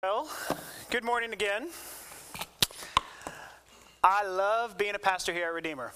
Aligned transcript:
Well, 0.00 0.30
good 0.90 1.02
morning 1.02 1.32
again. 1.32 1.66
I 4.04 4.24
love 4.24 4.78
being 4.78 4.94
a 4.94 4.98
pastor 5.00 5.32
here 5.32 5.46
at 5.46 5.52
Redeemer. 5.52 5.92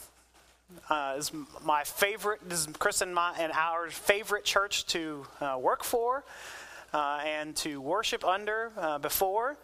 Uh, 0.90 1.14
it's 1.18 1.30
my 1.64 1.84
favorite. 1.84 2.40
This 2.48 2.66
is 2.66 2.68
Chris 2.80 3.00
and, 3.00 3.14
my, 3.14 3.32
and 3.38 3.52
our 3.52 3.90
favorite 3.90 4.44
church 4.44 4.86
to 4.86 5.24
uh, 5.40 5.56
work 5.60 5.84
for 5.84 6.24
uh, 6.92 7.20
and 7.24 7.54
to 7.58 7.80
worship 7.80 8.24
under 8.24 8.72
uh, 8.76 8.98
before. 8.98 9.56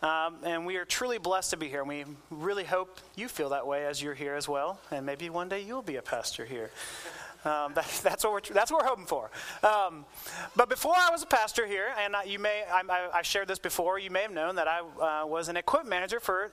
Um, 0.00 0.36
and 0.44 0.64
we 0.64 0.78
are 0.78 0.86
truly 0.86 1.18
blessed 1.18 1.50
to 1.50 1.58
be 1.58 1.68
here. 1.68 1.80
And 1.80 1.88
we 1.90 2.04
really 2.30 2.64
hope 2.64 3.00
you 3.16 3.28
feel 3.28 3.50
that 3.50 3.66
way 3.66 3.84
as 3.84 4.00
you're 4.00 4.14
here 4.14 4.34
as 4.34 4.48
well. 4.48 4.80
And 4.90 5.04
maybe 5.04 5.28
one 5.28 5.50
day 5.50 5.60
you'll 5.60 5.82
be 5.82 5.96
a 5.96 6.02
pastor 6.02 6.46
here. 6.46 6.70
Um, 7.44 7.74
that, 7.74 7.86
that's, 8.02 8.24
what 8.24 8.32
we're, 8.32 8.54
that's 8.54 8.70
what 8.70 8.82
we're 8.82 8.88
hoping 8.88 9.06
for. 9.06 9.30
Um, 9.62 10.04
but 10.56 10.68
before 10.68 10.94
I 10.96 11.10
was 11.10 11.22
a 11.22 11.26
pastor 11.26 11.66
here, 11.66 11.88
and 11.98 12.16
I, 12.16 12.24
you 12.24 12.38
may, 12.38 12.64
I, 12.70 13.08
I, 13.12 13.22
shared 13.22 13.48
this 13.48 13.58
before, 13.58 13.98
you 13.98 14.10
may 14.10 14.22
have 14.22 14.32
known 14.32 14.56
that 14.56 14.68
I 14.68 14.80
uh, 14.80 15.26
was 15.26 15.48
an 15.48 15.56
equipment 15.56 15.90
manager 15.90 16.20
for 16.20 16.52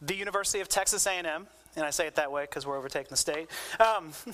the 0.00 0.14
University 0.14 0.60
of 0.60 0.68
Texas 0.68 1.06
A&M. 1.06 1.46
And 1.76 1.84
I 1.86 1.90
say 1.90 2.06
it 2.06 2.16
that 2.16 2.32
way 2.32 2.42
because 2.42 2.66
we're 2.66 2.76
overtaking 2.76 3.10
the 3.10 3.16
state. 3.16 3.48
Um, 3.78 4.10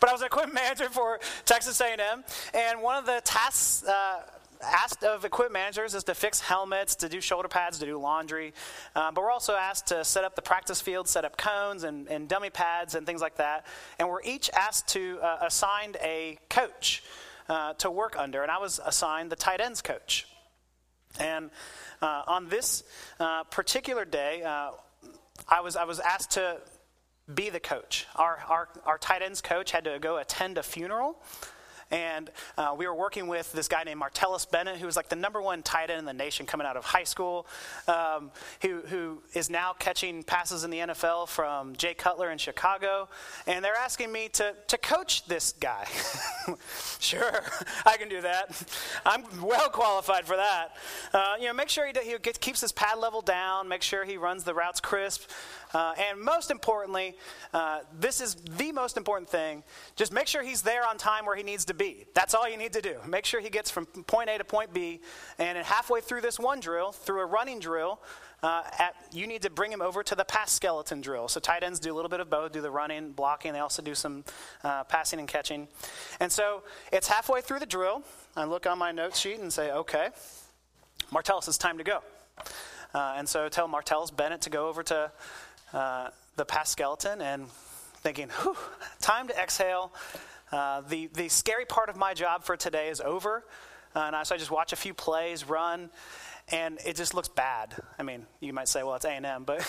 but 0.00 0.08
I 0.08 0.12
was 0.12 0.22
an 0.22 0.26
equipment 0.26 0.54
manager 0.54 0.88
for 0.88 1.20
Texas 1.44 1.80
A&M, 1.80 2.24
and 2.52 2.82
one 2.82 2.96
of 2.96 3.06
the 3.06 3.20
tasks 3.24 3.86
uh, 3.86 4.22
asked 4.62 5.04
of 5.04 5.24
equipment 5.24 5.52
managers 5.52 5.94
is 5.94 6.04
to 6.04 6.14
fix 6.14 6.40
helmets, 6.40 6.96
to 6.96 7.08
do 7.08 7.20
shoulder 7.20 7.48
pads, 7.48 7.78
to 7.78 7.86
do 7.86 7.98
laundry. 7.98 8.52
Uh, 8.94 9.10
but 9.12 9.22
we're 9.22 9.30
also 9.30 9.54
asked 9.54 9.88
to 9.88 10.04
set 10.04 10.24
up 10.24 10.36
the 10.36 10.42
practice 10.42 10.80
field, 10.80 11.08
set 11.08 11.24
up 11.24 11.36
cones 11.36 11.84
and, 11.84 12.08
and 12.08 12.28
dummy 12.28 12.50
pads 12.50 12.94
and 12.94 13.06
things 13.06 13.20
like 13.20 13.36
that. 13.36 13.66
And 13.98 14.08
we're 14.08 14.22
each 14.22 14.50
asked 14.50 14.88
to 14.88 15.18
uh, 15.22 15.38
assigned 15.42 15.96
a 16.02 16.38
coach 16.48 17.02
uh, 17.48 17.74
to 17.74 17.90
work 17.90 18.16
under. 18.18 18.42
And 18.42 18.50
I 18.50 18.58
was 18.58 18.80
assigned 18.84 19.30
the 19.30 19.36
tight 19.36 19.60
ends 19.60 19.82
coach. 19.82 20.26
And 21.18 21.50
uh, 22.02 22.22
on 22.26 22.48
this 22.48 22.84
uh, 23.18 23.44
particular 23.44 24.04
day, 24.04 24.42
uh, 24.42 24.70
I 25.48 25.60
was 25.60 25.76
I 25.76 25.84
was 25.84 26.00
asked 26.00 26.32
to 26.32 26.58
be 27.32 27.50
the 27.50 27.60
coach. 27.60 28.06
Our, 28.16 28.38
our, 28.48 28.68
our 28.86 28.98
tight 28.98 29.22
ends 29.22 29.40
coach 29.40 29.70
had 29.70 29.84
to 29.84 29.98
go 29.98 30.16
attend 30.16 30.58
a 30.58 30.62
funeral 30.62 31.20
and 31.90 32.30
uh, 32.56 32.74
we 32.76 32.86
were 32.86 32.94
working 32.94 33.28
with 33.28 33.50
this 33.52 33.68
guy 33.68 33.82
named 33.82 34.00
Martellus 34.00 34.50
Bennett, 34.50 34.76
who 34.76 34.86
was 34.86 34.96
like 34.96 35.08
the 35.08 35.16
number 35.16 35.40
one 35.40 35.62
tight 35.62 35.90
end 35.90 36.00
in 36.00 36.04
the 36.04 36.12
nation 36.12 36.44
coming 36.44 36.66
out 36.66 36.76
of 36.76 36.84
high 36.84 37.04
school, 37.04 37.46
um, 37.86 38.30
who, 38.62 38.80
who 38.82 39.22
is 39.32 39.48
now 39.48 39.72
catching 39.78 40.22
passes 40.22 40.64
in 40.64 40.70
the 40.70 40.78
NFL 40.78 41.28
from 41.28 41.74
Jay 41.76 41.94
Cutler 41.94 42.30
in 42.30 42.38
Chicago. 42.38 43.08
And 43.46 43.64
they're 43.64 43.76
asking 43.76 44.12
me 44.12 44.28
to, 44.34 44.54
to 44.66 44.78
coach 44.78 45.24
this 45.26 45.52
guy. 45.52 45.86
sure, 47.00 47.42
I 47.86 47.96
can 47.96 48.08
do 48.08 48.20
that. 48.20 48.62
I'm 49.06 49.24
well 49.42 49.70
qualified 49.70 50.26
for 50.26 50.36
that. 50.36 50.76
Uh, 51.14 51.34
you 51.38 51.46
know, 51.46 51.54
make 51.54 51.70
sure 51.70 51.86
he, 51.86 51.92
he 52.02 52.18
gets, 52.18 52.38
keeps 52.38 52.60
his 52.60 52.72
pad 52.72 52.98
level 52.98 53.22
down, 53.22 53.68
make 53.68 53.82
sure 53.82 54.04
he 54.04 54.18
runs 54.18 54.44
the 54.44 54.54
routes 54.54 54.80
crisp. 54.80 55.30
Uh, 55.74 55.94
and 55.98 56.20
most 56.20 56.50
importantly, 56.50 57.16
uh, 57.52 57.80
this 57.98 58.20
is 58.20 58.36
the 58.56 58.72
most 58.72 58.96
important 58.96 59.28
thing. 59.28 59.62
Just 59.96 60.12
make 60.12 60.26
sure 60.26 60.42
he's 60.42 60.62
there 60.62 60.86
on 60.86 60.96
time 60.96 61.26
where 61.26 61.36
he 61.36 61.42
needs 61.42 61.64
to 61.66 61.74
be. 61.74 62.06
That's 62.14 62.34
all 62.34 62.48
you 62.48 62.56
need 62.56 62.72
to 62.72 62.80
do. 62.80 62.96
Make 63.06 63.24
sure 63.24 63.40
he 63.40 63.50
gets 63.50 63.70
from 63.70 63.86
point 63.86 64.30
A 64.30 64.38
to 64.38 64.44
point 64.44 64.72
B. 64.72 65.00
And 65.38 65.58
halfway 65.58 66.00
through 66.00 66.22
this 66.22 66.38
one 66.38 66.60
drill, 66.60 66.92
through 66.92 67.20
a 67.20 67.26
running 67.26 67.58
drill, 67.60 68.00
uh, 68.42 68.62
at, 68.78 68.94
you 69.12 69.26
need 69.26 69.42
to 69.42 69.50
bring 69.50 69.72
him 69.72 69.82
over 69.82 70.02
to 70.02 70.14
the 70.14 70.24
pass 70.24 70.52
skeleton 70.52 71.00
drill. 71.00 71.28
So 71.28 71.40
tight 71.40 71.62
ends 71.62 71.80
do 71.80 71.92
a 71.92 71.96
little 71.96 72.08
bit 72.08 72.20
of 72.20 72.30
both, 72.30 72.52
do 72.52 72.60
the 72.60 72.70
running, 72.70 73.12
blocking. 73.12 73.52
They 73.52 73.58
also 73.58 73.82
do 73.82 73.94
some 73.94 74.24
uh, 74.62 74.84
passing 74.84 75.18
and 75.18 75.28
catching. 75.28 75.68
And 76.20 76.30
so 76.30 76.62
it's 76.92 77.08
halfway 77.08 77.40
through 77.40 77.58
the 77.58 77.66
drill. 77.66 78.02
I 78.36 78.44
look 78.44 78.66
on 78.66 78.78
my 78.78 78.92
note 78.92 79.16
sheet 79.16 79.40
and 79.40 79.52
say, 79.52 79.72
okay, 79.72 80.10
Martellus, 81.12 81.48
it's 81.48 81.58
time 81.58 81.78
to 81.78 81.84
go. 81.84 82.02
Uh, 82.94 83.14
and 83.16 83.28
so 83.28 83.48
tell 83.48 83.68
Martellus 83.68 84.14
Bennett 84.14 84.42
to 84.42 84.50
go 84.50 84.68
over 84.68 84.82
to 84.84 85.10
uh, 85.72 86.08
the 86.36 86.44
pass 86.44 86.70
skeleton 86.70 87.20
and 87.20 87.48
thinking, 88.00 88.28
whew, 88.42 88.56
time 89.00 89.28
to 89.28 89.38
exhale. 89.38 89.92
Uh, 90.50 90.80
the, 90.82 91.08
the 91.14 91.28
scary 91.28 91.64
part 91.64 91.88
of 91.88 91.96
my 91.96 92.14
job 92.14 92.44
for 92.44 92.56
today 92.56 92.88
is 92.88 93.00
over. 93.00 93.44
Uh, 93.94 94.00
and 94.00 94.16
I, 94.16 94.22
so 94.22 94.34
I 94.34 94.38
just 94.38 94.50
watch 94.50 94.72
a 94.72 94.76
few 94.76 94.94
plays, 94.94 95.48
run, 95.48 95.90
and 96.50 96.78
it 96.86 96.96
just 96.96 97.14
looks 97.14 97.28
bad. 97.28 97.74
I 97.98 98.02
mean, 98.02 98.26
you 98.40 98.52
might 98.52 98.68
say, 98.68 98.82
well, 98.82 98.94
it's 98.94 99.04
A&M, 99.04 99.44
but 99.44 99.60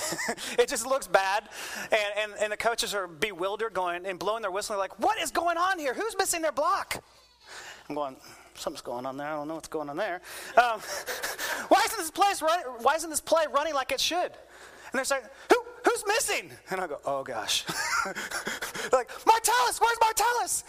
it 0.59 0.69
just 0.69 0.85
looks 0.85 1.07
bad. 1.07 1.50
And, 1.91 2.02
and, 2.18 2.34
and 2.41 2.52
the 2.52 2.57
coaches 2.57 2.94
are 2.94 3.07
bewildered 3.07 3.73
going 3.73 4.06
and 4.06 4.18
blowing 4.19 4.41
their 4.41 4.52
whistle. 4.52 4.75
They're 4.75 4.81
like, 4.81 5.00
what 5.00 5.19
is 5.19 5.31
going 5.31 5.57
on 5.57 5.79
here? 5.79 5.94
Who's 5.94 6.16
missing 6.18 6.41
their 6.41 6.52
block? 6.52 7.03
I'm 7.90 7.96
going, 7.96 8.16
something's 8.56 8.81
going 8.81 9.06
on 9.06 9.18
there. 9.18 9.28
I 9.28 9.31
don't 9.31 9.47
know 9.47 9.56
what's 9.56 9.68
going 9.68 9.90
on 9.90 9.97
there. 9.97 10.22
Um, 10.56 10.79
why 11.69 11.81
isn't 11.85 11.97
this 11.97 12.12
place 12.12 12.41
run, 12.41 12.59
why 12.81 12.96
isn't 12.96 13.09
this 13.09 13.22
play 13.22 13.46
running 13.52 13.73
like 13.73 13.91
it 13.91 14.00
should? 14.00 14.31
And 14.91 14.97
they're 14.97 15.06
saying, 15.06 15.23
who, 15.52 15.59
who's 15.85 16.03
missing? 16.07 16.51
And 16.69 16.81
I 16.81 16.88
go, 16.88 17.00
oh 17.06 17.23
gosh. 17.23 17.66
like, 18.91 19.09
Martellus, 19.09 19.79
where's 19.79 19.97
Martellus? 20.00 20.63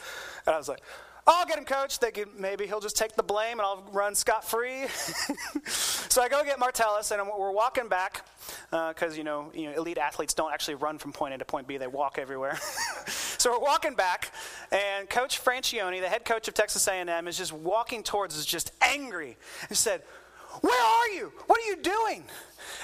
And 0.46 0.54
I 0.54 0.58
was 0.58 0.68
like, 0.68 0.82
I'll 1.26 1.46
get 1.46 1.58
him, 1.58 1.64
coach. 1.64 1.98
Thinking 1.98 2.26
maybe 2.38 2.66
he'll 2.66 2.80
just 2.80 2.96
take 2.96 3.14
the 3.14 3.22
blame 3.22 3.58
and 3.58 3.62
I'll 3.62 3.84
run 3.92 4.14
scot 4.14 4.44
free. 4.44 4.86
so 5.66 6.22
I 6.22 6.28
go 6.28 6.42
get 6.44 6.58
Martellus, 6.58 7.12
and 7.12 7.28
we're 7.38 7.52
walking 7.52 7.88
back 7.88 8.26
because 8.70 9.12
uh, 9.12 9.16
you 9.16 9.24
know, 9.24 9.50
you 9.54 9.66
know, 9.66 9.76
elite 9.76 9.98
athletes 9.98 10.34
don't 10.34 10.52
actually 10.52 10.74
run 10.74 10.98
from 10.98 11.12
point 11.12 11.34
A 11.34 11.38
to 11.38 11.44
point 11.44 11.66
B; 11.66 11.76
they 11.76 11.86
walk 11.86 12.18
everywhere. 12.18 12.58
so 13.06 13.52
we're 13.52 13.64
walking 13.64 13.94
back, 13.94 14.32
and 14.72 15.08
Coach 15.08 15.42
Franchione, 15.42 16.00
the 16.00 16.08
head 16.08 16.24
coach 16.24 16.48
of 16.48 16.54
Texas 16.54 16.88
A&M, 16.88 17.28
is 17.28 17.36
just 17.36 17.52
walking 17.52 18.02
towards 18.02 18.36
us, 18.36 18.44
just 18.44 18.72
angry, 18.80 19.36
and 19.68 19.76
said, 19.76 20.02
"Where 20.60 20.82
are 20.82 21.08
you? 21.10 21.32
What 21.46 21.60
are 21.60 21.66
you 21.66 21.76
doing?" 21.76 22.24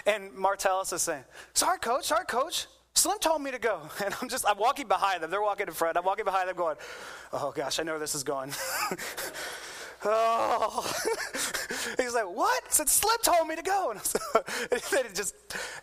And 0.06 0.30
Martellus 0.32 0.92
is 0.92 1.02
saying, 1.02 1.24
Sorry, 1.54 1.78
coach, 1.78 2.06
sorry, 2.06 2.24
coach. 2.26 2.66
Slim 2.94 3.18
told 3.18 3.42
me 3.42 3.50
to 3.50 3.58
go. 3.58 3.82
And 4.04 4.14
I'm 4.20 4.28
just, 4.28 4.46
I'm 4.48 4.58
walking 4.58 4.88
behind 4.88 5.22
them. 5.22 5.30
They're 5.30 5.42
walking 5.42 5.66
in 5.66 5.72
front. 5.72 5.96
I'm 5.96 6.04
walking 6.04 6.24
behind 6.24 6.48
them 6.48 6.56
going, 6.56 6.76
Oh 7.32 7.52
gosh, 7.54 7.78
I 7.78 7.82
know 7.82 7.92
where 7.92 8.00
this 8.00 8.14
is 8.14 8.24
going. 8.24 8.52
oh. 10.04 10.94
He's 11.98 12.14
like, 12.14 12.28
What? 12.28 12.72
Said, 12.72 12.88
Slim 12.88 13.16
told 13.22 13.48
me 13.48 13.56
to 13.56 13.62
go. 13.62 13.90
And, 13.90 14.00
and 14.70 14.80
he 14.80 14.86
said, 14.86 15.14
just, 15.14 15.34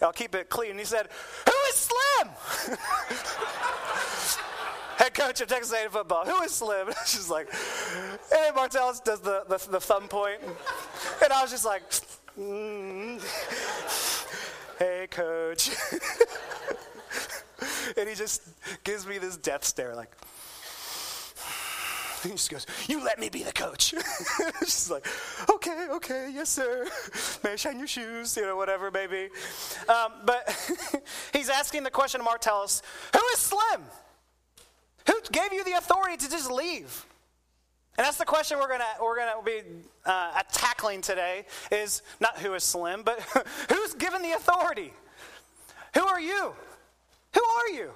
I'll 0.02 0.14
keep 0.14 0.36
it 0.36 0.50
clean. 0.50 0.78
He 0.78 0.86
said, 0.86 1.10
Who 1.46 1.54
is 1.70 1.76
Slim? 1.76 2.78
Head 4.98 5.14
coach 5.16 5.42
of 5.42 5.48
Texas 5.48 5.74
A&M 5.74 5.90
football. 5.90 6.26
Who 6.26 6.44
is 6.44 6.52
Slim? 6.52 6.90
She's 7.06 7.30
like, 7.30 7.52
and 7.52 8.20
then 8.32 8.54
Martellus 8.54 9.04
does 9.04 9.20
the, 9.22 9.44
the, 9.50 9.58
the 9.70 9.80
thumb 9.80 10.08
point. 10.08 10.40
And 11.24 11.32
I 11.32 11.42
was 11.42 11.52
just 11.52 11.66
like, 11.66 11.90
mm. 12.38 13.22
hey, 14.78 15.08
coach. 15.10 15.70
and 17.98 18.10
he 18.10 18.16
just 18.16 18.42
gives 18.84 19.08
me 19.08 19.20
this 19.20 19.38
death 19.38 19.64
stare, 19.64 19.96
like, 19.96 20.12
he 22.24 22.30
just 22.30 22.50
goes, 22.50 22.66
You 22.88 23.04
let 23.04 23.20
me 23.20 23.30
be 23.30 23.44
the 23.44 23.52
coach. 23.52 23.94
She's 24.62 24.90
like, 24.90 25.06
Okay, 25.50 25.88
okay, 25.92 26.32
yes, 26.34 26.50
sir. 26.50 26.88
May 27.44 27.52
I 27.52 27.56
shine 27.58 27.78
your 27.78 27.88
shoes? 27.88 28.38
You 28.38 28.44
know, 28.44 28.56
whatever, 28.56 28.90
maybe. 28.92 29.30
Um, 29.90 30.14
but 30.26 31.04
he's 31.34 31.50
asking 31.50 31.84
the 31.84 31.92
question 31.92 32.22
to 32.22 32.26
Martellus 32.26 32.82
Who 33.14 33.22
is 33.34 33.40
Slim? 33.40 33.82
Who 35.08 35.22
gave 35.32 35.52
you 35.52 35.66
the 35.66 35.74
authority 35.74 36.16
to 36.18 36.30
just 36.30 36.50
leave? 36.50 37.06
And 37.98 38.06
that's 38.06 38.18
the 38.18 38.26
question 38.26 38.58
we're 38.58 38.70
gonna 38.70 38.86
we're 39.02 39.18
gonna 39.18 39.44
be 39.46 39.62
uh, 40.06 40.42
tackling 40.52 41.02
today 41.02 41.46
is 41.72 42.02
not 42.20 42.40
who 42.40 42.54
is 42.56 42.64
slim, 42.64 43.04
but 43.04 43.22
who's 43.70 43.94
given 43.94 44.22
the 44.22 44.31
authority? 44.31 44.94
Who 45.94 46.06
are 46.06 46.20
you? 46.20 46.54
Who 47.34 47.44
are 47.44 47.70
you? 47.70 47.92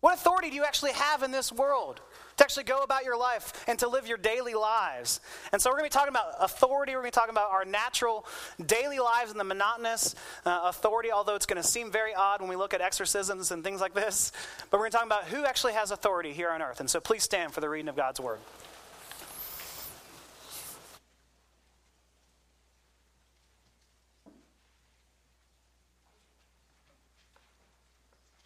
What 0.00 0.14
authority 0.14 0.50
do 0.50 0.56
you 0.56 0.64
actually 0.64 0.92
have 0.92 1.22
in 1.22 1.30
this 1.30 1.50
world 1.50 2.00
to 2.36 2.44
actually 2.44 2.64
go 2.64 2.82
about 2.82 3.04
your 3.04 3.16
life 3.16 3.64
and 3.66 3.78
to 3.78 3.88
live 3.88 4.06
your 4.06 4.18
daily 4.18 4.52
lives? 4.52 5.20
And 5.50 5.62
so 5.62 5.70
we're 5.70 5.78
going 5.78 5.90
to 5.90 5.94
be 5.94 5.98
talking 5.98 6.12
about 6.12 6.34
authority. 6.40 6.92
We're 6.92 7.00
going 7.00 7.10
to 7.10 7.16
be 7.16 7.20
talking 7.20 7.34
about 7.34 7.50
our 7.52 7.64
natural 7.64 8.26
daily 8.66 8.98
lives 8.98 9.30
and 9.30 9.40
the 9.40 9.44
monotonous 9.44 10.14
uh, 10.44 10.60
authority, 10.64 11.10
although 11.10 11.36
it's 11.36 11.46
going 11.46 11.60
to 11.60 11.66
seem 11.66 11.90
very 11.90 12.14
odd 12.14 12.40
when 12.42 12.50
we 12.50 12.56
look 12.56 12.74
at 12.74 12.82
exorcisms 12.82 13.50
and 13.50 13.64
things 13.64 13.80
like 13.80 13.94
this. 13.94 14.30
But 14.70 14.76
we're 14.76 14.90
going 14.90 14.90
to 14.90 14.96
talk 14.98 15.06
about 15.06 15.24
who 15.24 15.46
actually 15.46 15.72
has 15.72 15.90
authority 15.90 16.34
here 16.34 16.50
on 16.50 16.60
earth. 16.60 16.80
And 16.80 16.90
so 16.90 17.00
please 17.00 17.22
stand 17.22 17.54
for 17.54 17.62
the 17.62 17.70
reading 17.70 17.88
of 17.88 17.96
God's 17.96 18.20
word. 18.20 18.40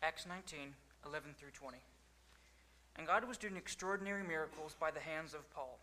Acts 0.08 0.24
19, 0.24 0.72
11 1.04 1.36
through 1.36 1.52
20. 1.52 1.76
And 2.96 3.06
God 3.06 3.28
was 3.28 3.36
doing 3.36 3.58
extraordinary 3.58 4.24
miracles 4.24 4.72
by 4.72 4.90
the 4.90 5.04
hands 5.04 5.34
of 5.34 5.52
Paul, 5.52 5.78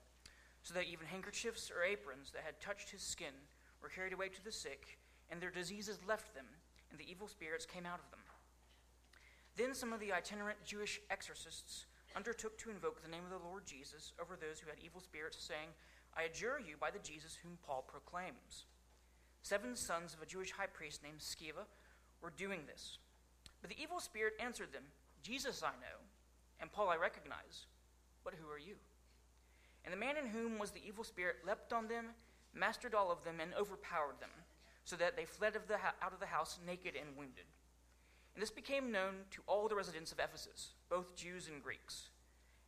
so 0.63 0.73
that 0.73 0.89
even 0.89 1.05
handkerchiefs 1.05 1.69
or 1.69 1.83
aprons 1.85 2.31
that 2.31 2.41
had 2.43 2.59
touched 2.59 2.89
his 2.89 3.03
skin 3.03 3.37
were 3.83 3.93
carried 3.93 4.13
away 4.13 4.29
to 4.29 4.43
the 4.43 4.51
sick, 4.51 4.97
and 5.29 5.39
their 5.39 5.51
diseases 5.51 5.99
left 6.09 6.33
them, 6.33 6.47
and 6.89 6.99
the 6.99 7.05
evil 7.05 7.27
spirits 7.27 7.67
came 7.67 7.85
out 7.85 8.01
of 8.01 8.09
them. 8.09 8.19
Then 9.57 9.75
some 9.75 9.93
of 9.93 9.99
the 9.99 10.11
itinerant 10.11 10.57
Jewish 10.65 10.99
exorcists 11.11 11.85
undertook 12.15 12.57
to 12.57 12.71
invoke 12.71 13.03
the 13.03 13.11
name 13.11 13.25
of 13.25 13.29
the 13.29 13.47
Lord 13.47 13.67
Jesus 13.67 14.13
over 14.19 14.33
those 14.33 14.59
who 14.59 14.71
had 14.71 14.81
evil 14.83 15.01
spirits, 15.01 15.37
saying, 15.37 15.69
I 16.17 16.23
adjure 16.23 16.59
you 16.59 16.77
by 16.81 16.89
the 16.89 17.05
Jesus 17.05 17.37
whom 17.43 17.59
Paul 17.61 17.85
proclaims. 17.87 18.65
Seven 19.43 19.75
sons 19.75 20.15
of 20.15 20.23
a 20.23 20.25
Jewish 20.25 20.49
high 20.49 20.73
priest 20.73 21.03
named 21.03 21.19
Sceva 21.19 21.69
were 22.23 22.33
doing 22.35 22.61
this. 22.65 22.97
But 23.65 23.75
the 23.75 23.81
evil 23.81 23.99
spirit 23.99 24.35
answered 24.39 24.71
them 24.71 24.83
Jesus 25.23 25.63
I 25.63 25.71
know, 25.81 25.97
and 26.61 26.71
Paul 26.71 26.89
I 26.89 26.97
recognize, 26.97 27.65
but 28.23 28.35
who 28.35 28.47
are 28.47 28.59
you? 28.59 28.75
And 29.83 29.91
the 29.91 29.97
man 29.97 30.17
in 30.17 30.27
whom 30.27 30.59
was 30.59 30.69
the 30.69 30.85
evil 30.87 31.03
spirit 31.03 31.37
leapt 31.47 31.73
on 31.73 31.87
them, 31.87 32.09
mastered 32.53 32.93
all 32.93 33.11
of 33.11 33.23
them, 33.23 33.39
and 33.39 33.55
overpowered 33.55 34.19
them, 34.19 34.29
so 34.83 34.95
that 34.97 35.15
they 35.15 35.25
fled 35.25 35.55
of 35.55 35.67
the 35.67 35.77
out 35.99 36.13
of 36.13 36.19
the 36.19 36.27
house 36.27 36.59
naked 36.63 36.93
and 36.95 37.17
wounded. 37.17 37.45
And 38.35 38.43
this 38.43 38.51
became 38.51 38.91
known 38.91 39.25
to 39.31 39.41
all 39.47 39.67
the 39.67 39.73
residents 39.73 40.11
of 40.11 40.19
Ephesus, 40.19 40.73
both 40.87 41.15
Jews 41.15 41.47
and 41.47 41.63
Greeks. 41.63 42.09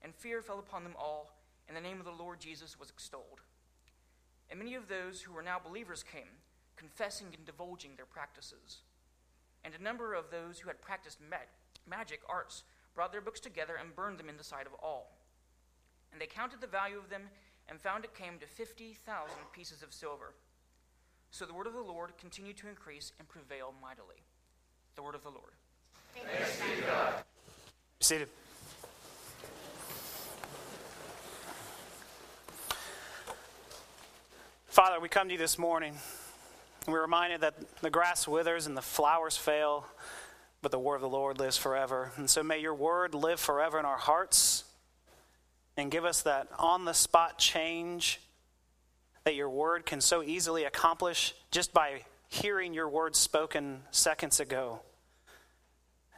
And 0.01 0.15
fear 0.15 0.41
fell 0.41 0.57
upon 0.57 0.81
them 0.81 0.95
all, 0.97 1.29
and 1.67 1.77
the 1.77 1.81
name 1.81 1.99
of 1.99 2.05
the 2.05 2.23
Lord 2.23 2.39
Jesus 2.39 2.79
was 2.79 2.89
extolled. 2.89 3.41
And 4.49 4.57
many 4.57 4.73
of 4.73 4.87
those 4.87 5.21
who 5.21 5.33
were 5.33 5.43
now 5.43 5.59
believers 5.63 6.01
came, 6.01 6.41
confessing 6.75 7.27
and 7.37 7.45
divulging 7.45 7.91
their 7.97 8.07
practices. 8.07 8.79
And 9.63 9.73
a 9.73 9.83
number 9.83 10.13
of 10.13 10.31
those 10.31 10.59
who 10.59 10.69
had 10.69 10.81
practiced 10.81 11.19
ma- 11.29 11.37
magic 11.89 12.21
arts 12.29 12.63
brought 12.95 13.11
their 13.11 13.21
books 13.21 13.39
together 13.39 13.75
and 13.79 13.95
burned 13.95 14.17
them 14.17 14.29
in 14.29 14.37
the 14.37 14.43
sight 14.43 14.65
of 14.65 14.73
all. 14.81 15.17
And 16.11 16.21
they 16.21 16.25
counted 16.25 16.61
the 16.61 16.67
value 16.67 16.97
of 16.97 17.09
them 17.09 17.23
and 17.69 17.79
found 17.79 18.05
it 18.05 18.15
came 18.15 18.39
to 18.39 18.47
50,000 18.47 19.35
pieces 19.51 19.83
of 19.83 19.93
silver. 19.93 20.33
So 21.31 21.45
the 21.45 21.53
word 21.53 21.67
of 21.67 21.73
the 21.73 21.81
Lord 21.81 22.17
continued 22.17 22.57
to 22.57 22.69
increase 22.69 23.11
and 23.19 23.27
prevail 23.27 23.73
mightily. 23.81 24.23
The 24.95 25.03
word 25.03 25.15
of 25.15 25.23
the 25.23 25.29
Lord. 25.29 25.51
Thanks 26.15 26.59
be 26.59 26.81
God. 26.85 27.13
Seated. 27.99 28.29
Father, 34.67 34.99
we 34.99 35.09
come 35.09 35.27
to 35.27 35.33
you 35.33 35.39
this 35.39 35.57
morning, 35.57 35.95
and 36.87 36.93
we're 36.93 37.01
reminded 37.01 37.41
that 37.41 37.81
the 37.81 37.89
grass 37.89 38.27
withers 38.27 38.65
and 38.65 38.77
the 38.77 38.81
flowers 38.81 39.35
fail, 39.35 39.85
but 40.61 40.71
the 40.71 40.79
word 40.79 40.95
of 40.95 41.01
the 41.01 41.09
Lord 41.09 41.37
lives 41.37 41.57
forever. 41.57 42.13
And 42.15 42.29
so 42.29 42.41
may 42.41 42.59
your 42.59 42.73
word 42.73 43.13
live 43.13 43.41
forever 43.41 43.77
in 43.77 43.83
our 43.83 43.97
hearts 43.97 44.63
and 45.75 45.91
give 45.91 46.05
us 46.05 46.21
that 46.21 46.47
on 46.57 46.85
the 46.85 46.93
spot 46.93 47.37
change 47.37 48.21
that 49.25 49.35
your 49.35 49.49
word 49.49 49.85
can 49.85 49.99
so 49.99 50.23
easily 50.23 50.63
accomplish 50.63 51.35
just 51.51 51.73
by 51.73 52.03
hearing 52.29 52.73
your 52.73 52.87
word 52.87 53.17
spoken 53.17 53.81
seconds 53.91 54.39
ago. 54.39 54.79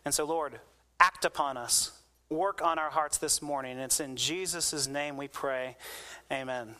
And 0.05 0.13
so, 0.13 0.23
Lord, 0.25 0.59
act 0.99 1.25
upon 1.25 1.57
us, 1.57 1.91
work 2.29 2.61
on 2.61 2.77
our 2.77 2.91
hearts 2.91 3.17
this 3.17 3.41
morning. 3.41 3.79
It's 3.79 3.99
in 3.99 4.15
Jesus' 4.15 4.87
name 4.87 5.17
we 5.17 5.27
pray. 5.27 5.77
Amen. 6.31 6.75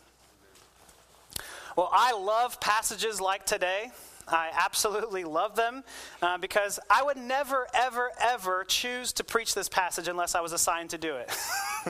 Well, 1.76 1.88
I 1.92 2.12
love 2.12 2.60
passages 2.60 3.20
like 3.20 3.46
today. 3.46 3.90
I 4.28 4.50
absolutely 4.64 5.24
love 5.24 5.56
them 5.56 5.82
uh, 6.22 6.38
because 6.38 6.78
I 6.88 7.02
would 7.02 7.16
never, 7.16 7.66
ever, 7.74 8.10
ever 8.20 8.64
choose 8.64 9.12
to 9.14 9.24
preach 9.24 9.54
this 9.54 9.68
passage 9.68 10.08
unless 10.08 10.34
I 10.34 10.40
was 10.40 10.52
assigned 10.52 10.90
to 10.90 10.98
do 10.98 11.16
it. 11.16 11.28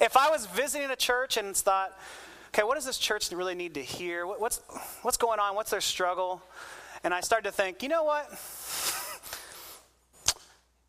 if 0.00 0.16
I 0.16 0.30
was 0.30 0.46
visiting 0.46 0.90
a 0.90 0.96
church 0.96 1.36
and 1.36 1.56
thought, 1.56 1.98
okay, 2.48 2.62
what 2.62 2.74
does 2.74 2.84
this 2.84 2.98
church 2.98 3.30
really 3.32 3.54
need 3.54 3.74
to 3.74 3.82
hear? 3.82 4.26
What's, 4.26 4.60
what's 5.02 5.16
going 5.16 5.40
on? 5.40 5.54
What's 5.54 5.70
their 5.70 5.80
struggle? 5.80 6.42
And 7.02 7.12
I 7.12 7.20
started 7.20 7.50
to 7.50 7.52
think, 7.52 7.82
you 7.82 7.88
know 7.88 8.04
what? 8.04 8.30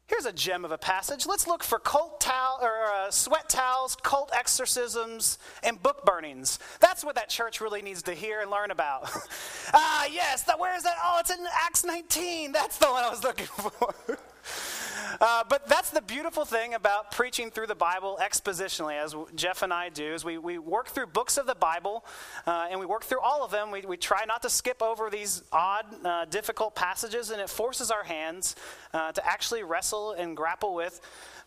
Here's 0.08 0.26
a 0.26 0.32
gem 0.32 0.64
of 0.64 0.72
a 0.72 0.78
passage. 0.78 1.26
Let's 1.26 1.48
look 1.48 1.64
for 1.64 1.80
cult 1.80 2.22
towel 2.22 2.60
or 2.62 2.86
uh, 2.94 3.10
sweat 3.10 3.50
towels, 3.50 3.96
cult 3.96 4.32
exorcisms, 4.38 5.40
and 5.64 5.82
book 5.82 6.06
burnings. 6.06 6.60
That's 6.80 7.04
what 7.04 7.16
that 7.16 7.28
church 7.28 7.60
really 7.60 7.82
needs 7.82 8.04
to 8.04 8.14
hear 8.14 8.42
and 8.42 8.52
learn 8.52 8.70
about. 8.70 9.10
ah, 9.74 10.08
yes. 10.12 10.44
That, 10.44 10.60
where 10.60 10.76
is 10.76 10.84
that? 10.84 10.96
Oh, 11.04 11.18
it's 11.20 11.32
in 11.32 11.40
Acts 11.66 11.84
19. 11.84 12.52
That's 12.52 12.78
the 12.78 12.86
one 12.86 13.04
I 13.04 13.10
was 13.10 13.24
looking 13.24 13.46
for. 13.48 14.20
Uh, 15.22 15.44
but 15.48 15.68
that's 15.68 15.92
the 15.92 16.02
beautiful 16.02 16.46
thing 16.46 16.74
about 16.74 17.12
preaching 17.12 17.50
through 17.50 17.68
the 17.68 17.76
Bible 17.76 18.18
expositionally, 18.22 18.98
as 18.98 19.16
Jeff 19.36 19.62
and 19.62 19.72
I 19.72 19.90
do, 19.90 20.14
is 20.14 20.26
we, 20.26 20.38
we 20.38 20.58
work 20.58 20.88
through 20.88 21.08
books 21.08 21.38
of 21.38 21.46
the 21.46 21.56
Bible 21.56 22.06
uh, 22.46 22.68
and 22.70 22.80
we 22.80 22.86
work 22.86 23.04
through 23.04 23.22
all 23.22 23.44
of 23.44 23.52
them. 23.52 23.72
We, 23.72 23.82
we 23.82 23.98
try 23.98 24.26
not 24.26 24.42
to 24.42 24.50
skip 24.50 24.82
over 24.82 25.10
these 25.10 25.44
odd, 25.52 25.86
uh, 26.04 26.26
difficult 26.26 26.76
passages, 26.76 27.30
and 27.30 27.40
it 27.40 27.50
forces 27.50 27.92
our 27.92 28.04
hands 28.04 28.56
uh, 28.94 29.12
to 29.12 29.26
actually 29.26 29.64
wrestle 29.64 30.12
and 30.12 30.36
grapple 30.36 30.74
with 30.74 31.00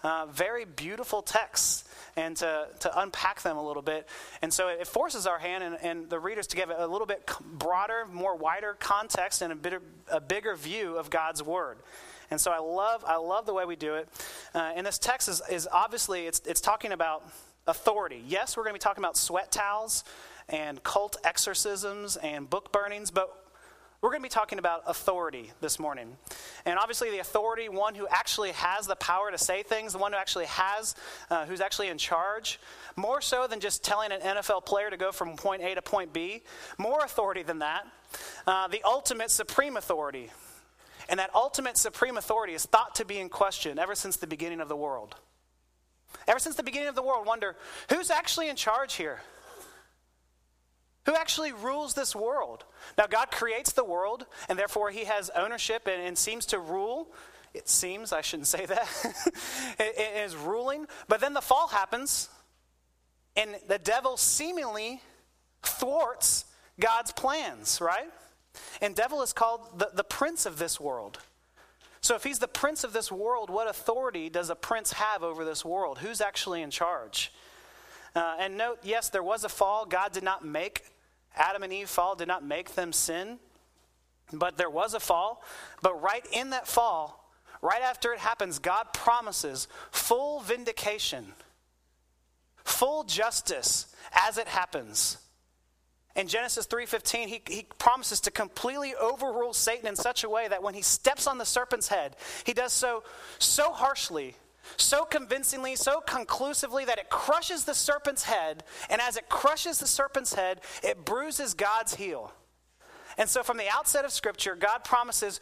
uh, 0.03 0.27
very 0.27 0.65
beautiful 0.65 1.23
texts 1.23 1.85
and 2.17 2.37
to, 2.37 2.69
to 2.81 3.01
unpack 3.01 3.43
them 3.43 3.57
a 3.57 3.67
little 3.67 3.83
bit. 3.83 4.09
And 4.43 4.53
so 4.53 4.69
it 4.69 4.87
forces 4.87 5.27
our 5.27 5.39
hand 5.39 5.63
and, 5.65 5.77
and 5.83 6.11
the 6.11 6.19
readers 6.19 6.47
to 6.49 6.57
give 6.57 6.71
a 6.71 6.87
little 6.87 7.07
bit 7.07 7.29
broader, 7.41 8.07
more 8.11 8.37
wider 8.37 8.77
context 8.79 9.43
and 9.43 9.53
a, 9.53 9.57
bit, 9.57 9.83
a 10.11 10.21
bigger 10.21 10.57
view 10.57 10.97
of 10.97 11.11
God's 11.11 11.43
Word. 11.43 11.79
And 12.31 12.41
so 12.41 12.51
I 12.51 12.59
love, 12.59 13.05
I 13.07 13.17
love 13.17 13.47
the 13.47 13.55
way 13.55 13.65
we 13.65 13.77
do 13.77 13.95
it. 13.95 14.09
Uh, 14.55 14.73
and 14.75 14.87
this 14.87 14.99
text 14.99 15.29
is, 15.29 15.43
is 15.51 15.69
obviously, 15.71 16.27
it's, 16.27 16.41
it's 16.47 16.61
talking 16.61 16.93
about 16.93 17.25
authority. 17.67 18.23
Yes, 18.27 18.57
we're 18.57 18.65
going 18.65 18.75
to 18.75 18.79
be 18.79 18.83
talking 18.83 19.03
about 19.03 19.17
sweat 19.17 19.51
towels 19.51 20.05
and 20.49 20.83
cult 20.83 21.17
exorcisms 21.25 22.17
and 22.17 22.49
book 22.49 22.73
burnings, 22.73 23.11
but 23.11 23.45
we're 24.01 24.11
going 24.11 24.23
to 24.23 24.29
be 24.29 24.33
talking 24.33 24.61
about 24.61 24.85
authority 24.87 25.51
this 25.61 25.81
morning. 25.81 26.17
And 26.65 26.79
obviously, 26.79 27.11
the 27.11 27.19
authority, 27.19 27.69
one 27.69 27.97
who 27.97 28.07
actually 28.09 28.53
has 28.53 28.87
the 28.87 28.95
power 28.95 29.31
to 29.33 29.39
say 29.39 29.65
things, 29.65 29.93
the 29.93 29.99
one 29.99 30.13
who 30.13 30.19
actually 30.19 30.47
has, 30.47 30.95
uh, 31.31 31.47
who's 31.47 31.61
actually 31.61 31.89
in 31.89 31.99
charge, 31.99 32.61
more 32.95 33.21
so 33.21 33.49
than 33.49 33.59
just 33.59 33.83
telling 33.83 34.13
an 34.13 34.21
NFL 34.21 34.65
player 34.65 34.89
to 34.89 34.97
go 34.97 35.11
from 35.11 35.35
point 35.35 35.63
A 35.63 35.75
to 35.75 35.83
point 35.83 36.13
B, 36.13 36.43
more 36.79 37.01
authority 37.05 37.43
than 37.43 37.59
that. 37.59 37.89
Uh, 38.47 38.69
the 38.69 38.83
ultimate 38.85 39.33
supreme 39.33 39.77
authority, 39.77 40.31
and 41.09 41.19
that 41.21 41.35
ultimate 41.35 41.77
supreme 41.77 42.17
authority 42.17 42.55
is 42.55 42.67
thought 42.67 42.95
to 42.97 43.05
be 43.05 43.19
in 43.19 43.29
question 43.29 43.79
ever 43.79 43.95
since 43.95 44.17
the 44.17 44.27
beginning 44.27 44.61
of 44.61 44.69
the 44.69 44.77
world. 44.77 45.17
Ever 46.27 46.39
since 46.39 46.57
the 46.57 46.63
beginning 46.63 46.89
of 46.89 46.95
the 46.95 47.03
world, 47.03 47.27
wonder 47.27 47.57
who's 47.91 48.11
actually 48.11 48.49
in 48.49 48.57
charge 48.57 48.95
here? 48.95 49.21
Who 51.07 51.15
actually 51.15 51.53
rules 51.53 51.95
this 51.95 52.15
world? 52.15 52.65
Now, 52.99 53.07
God 53.07 53.31
creates 53.31 53.73
the 53.73 53.85
world, 53.85 54.27
and 54.49 54.59
therefore 54.59 54.91
He 54.91 55.05
has 55.05 55.31
ownership 55.31 55.87
and, 55.87 56.03
and 56.03 56.19
seems 56.19 56.45
to 56.47 56.59
rule. 56.59 57.09
It 57.55 57.67
seems, 57.67 58.13
I 58.13 58.21
shouldn't 58.21 58.47
say 58.47 58.67
that, 58.67 58.89
it, 59.79 59.99
it 59.99 60.25
is 60.27 60.37
ruling. 60.37 60.87
But 61.09 61.21
then 61.21 61.33
the 61.33 61.41
fall 61.41 61.69
happens, 61.69 62.29
and 63.37 63.57
the 63.69 63.79
devil 63.79 64.19
seemingly 64.19 65.01
thwarts 65.63 66.45
God's 66.79 67.13
plans, 67.13 67.81
right? 67.81 68.11
And 68.81 68.95
devil 68.95 69.23
is 69.23 69.33
called 69.33 69.79
the, 69.79 69.91
the 69.95 70.05
prince 70.05 70.47
of 70.47 70.59
this 70.59 70.81
world. 70.81 71.19
So 72.01 72.15
if 72.15 72.25
he's 72.25 72.39
the 72.39 72.49
prince 72.49 72.85
of 72.85 72.93
this 72.93 73.11
world, 73.11 73.51
what 73.51 73.69
authority 73.69 74.31
does 74.31 74.51
a 74.51 74.55
prince 74.55 74.93
have 74.93 75.23
over 75.23 75.45
this 75.45 75.65
world? 75.65 75.99
Who's 75.99 76.21
actually 76.21 76.63
in 76.63 76.71
charge? 76.71 77.33
Uh, 78.15 78.37
and 78.39 78.57
note, 78.57 78.79
yes, 78.83 79.11
there 79.11 79.23
was 79.23 79.45
a 79.45 79.49
fall. 79.49 79.85
God 79.85 80.13
did 80.13 80.23
not 80.23 80.45
make 80.45 80.85
Adam 81.37 81.63
and 81.63 81.73
Eve 81.73 81.89
fall, 81.89 82.15
did 82.15 82.29
not 82.29 82.45
make 82.45 82.75
them 82.75 82.93
sin. 82.93 83.39
But 84.33 84.57
there 84.57 84.71
was 84.71 84.95
a 84.95 85.01
fall. 85.01 85.43
But 85.83 86.01
right 86.01 86.27
in 86.33 86.51
that 86.51 86.67
fall, 86.67 87.31
right 87.63 87.83
after 87.83 88.13
it 88.13 88.19
happens, 88.19 88.59
God 88.59 88.93
promises 88.93 89.69
full 89.91 90.41
vindication, 90.41 91.33
full 92.65 93.05
justice 93.05 93.95
as 94.13 94.39
it 94.39 94.49
happens. 94.49 95.19
In 96.19 96.27
Genesis 96.27 96.67
3:15, 96.67 97.29
he, 97.29 97.43
he 97.49 97.67
promises 97.79 98.19
to 98.23 98.33
completely 98.33 98.93
overrule 98.97 99.53
Satan 99.53 99.87
in 99.87 99.95
such 99.95 100.25
a 100.25 100.29
way 100.29 100.49
that 100.49 100.65
when 100.65 100.75
he 100.75 100.83
steps 100.83 101.29
on 101.29 101.39
the 101.39 101.47
serpent's 101.47 101.87
head, 101.87 102.17
he 102.43 102.53
does 102.53 102.73
so 102.73 103.05
so 103.39 103.71
harshly, 103.71 104.35
so 104.77 105.05
convincingly, 105.05 105.77
so 105.77 106.01
conclusively 106.01 106.85
that 106.85 106.99
it 106.99 107.09
crushes 107.09 107.65
the 107.65 107.75
serpent's 107.75 108.25
head, 108.25 108.65
and 108.91 109.01
as 109.01 109.17
it 109.17 109.29
crushes 109.29 109.79
the 109.79 109.87
serpent's 109.87 110.35
head, 110.35 110.61
it 110.83 111.05
bruises 111.05 111.55
God's 111.55 111.95
heel. 111.95 112.33
And 113.17 113.29
so 113.29 113.45
from 113.45 113.57
the 113.57 113.69
outset 113.71 114.05
of 114.05 114.11
scripture, 114.11 114.57
God 114.57 114.83
promises, 114.83 115.39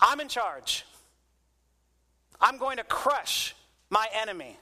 I'm 0.00 0.20
in 0.20 0.28
charge. 0.28 0.86
I'm 2.40 2.56
going 2.56 2.76
to 2.76 2.84
crush 2.84 3.56
my 3.90 4.06
enemy. 4.14 4.58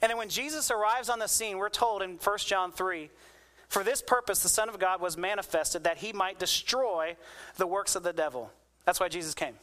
And 0.00 0.10
then 0.10 0.18
when 0.18 0.28
Jesus 0.28 0.70
arrives 0.70 1.08
on 1.08 1.18
the 1.18 1.26
scene, 1.26 1.58
we're 1.58 1.68
told 1.68 2.00
in 2.00 2.16
1 2.22 2.38
John 2.38 2.70
3 2.70 3.10
for 3.72 3.82
this 3.82 4.02
purpose, 4.02 4.42
the 4.42 4.50
Son 4.50 4.68
of 4.68 4.78
God 4.78 5.00
was 5.00 5.16
manifested 5.16 5.84
that 5.84 5.96
he 5.96 6.12
might 6.12 6.38
destroy 6.38 7.16
the 7.56 7.66
works 7.66 7.96
of 7.96 8.02
the 8.02 8.12
devil. 8.12 8.50
That's 8.84 9.00
why 9.00 9.08
Jesus 9.08 9.32
came. 9.32 9.54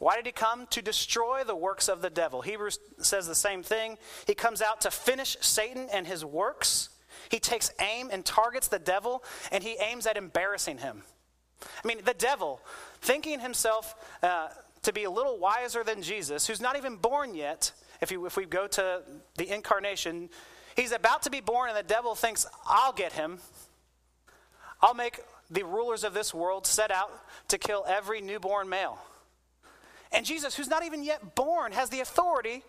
Why 0.00 0.16
did 0.16 0.26
he 0.26 0.32
come? 0.32 0.66
To 0.70 0.82
destroy 0.82 1.44
the 1.44 1.54
works 1.54 1.88
of 1.88 2.02
the 2.02 2.10
devil. 2.10 2.42
Hebrews 2.42 2.80
says 2.98 3.28
the 3.28 3.36
same 3.36 3.62
thing. 3.62 3.96
He 4.26 4.34
comes 4.34 4.60
out 4.60 4.80
to 4.80 4.90
finish 4.90 5.36
Satan 5.40 5.86
and 5.92 6.04
his 6.04 6.24
works. 6.24 6.88
He 7.30 7.38
takes 7.38 7.72
aim 7.80 8.08
and 8.10 8.24
targets 8.24 8.66
the 8.66 8.80
devil, 8.80 9.22
and 9.52 9.62
he 9.62 9.76
aims 9.80 10.08
at 10.08 10.16
embarrassing 10.16 10.78
him. 10.78 11.02
I 11.62 11.86
mean, 11.86 11.98
the 12.04 12.12
devil, 12.12 12.60
thinking 13.02 13.38
himself 13.38 13.94
uh, 14.20 14.48
to 14.82 14.92
be 14.92 15.04
a 15.04 15.10
little 15.10 15.38
wiser 15.38 15.84
than 15.84 16.02
Jesus, 16.02 16.48
who's 16.48 16.60
not 16.60 16.76
even 16.76 16.96
born 16.96 17.36
yet, 17.36 17.70
if, 18.00 18.10
you, 18.10 18.26
if 18.26 18.36
we 18.36 18.46
go 18.46 18.66
to 18.66 19.02
the 19.36 19.54
incarnation, 19.54 20.28
He's 20.76 20.92
about 20.92 21.22
to 21.22 21.30
be 21.30 21.40
born, 21.40 21.70
and 21.70 21.76
the 21.76 21.82
devil 21.82 22.14
thinks, 22.14 22.46
I'll 22.66 22.92
get 22.92 23.14
him. 23.14 23.38
I'll 24.82 24.94
make 24.94 25.20
the 25.50 25.64
rulers 25.64 26.04
of 26.04 26.12
this 26.12 26.34
world 26.34 26.66
set 26.66 26.90
out 26.90 27.10
to 27.48 27.56
kill 27.56 27.84
every 27.88 28.20
newborn 28.20 28.68
male. 28.68 28.98
And 30.12 30.26
Jesus, 30.26 30.54
who's 30.54 30.68
not 30.68 30.84
even 30.84 31.02
yet 31.02 31.34
born, 31.34 31.72
has 31.72 31.88
the 31.88 32.00
authority 32.00 32.62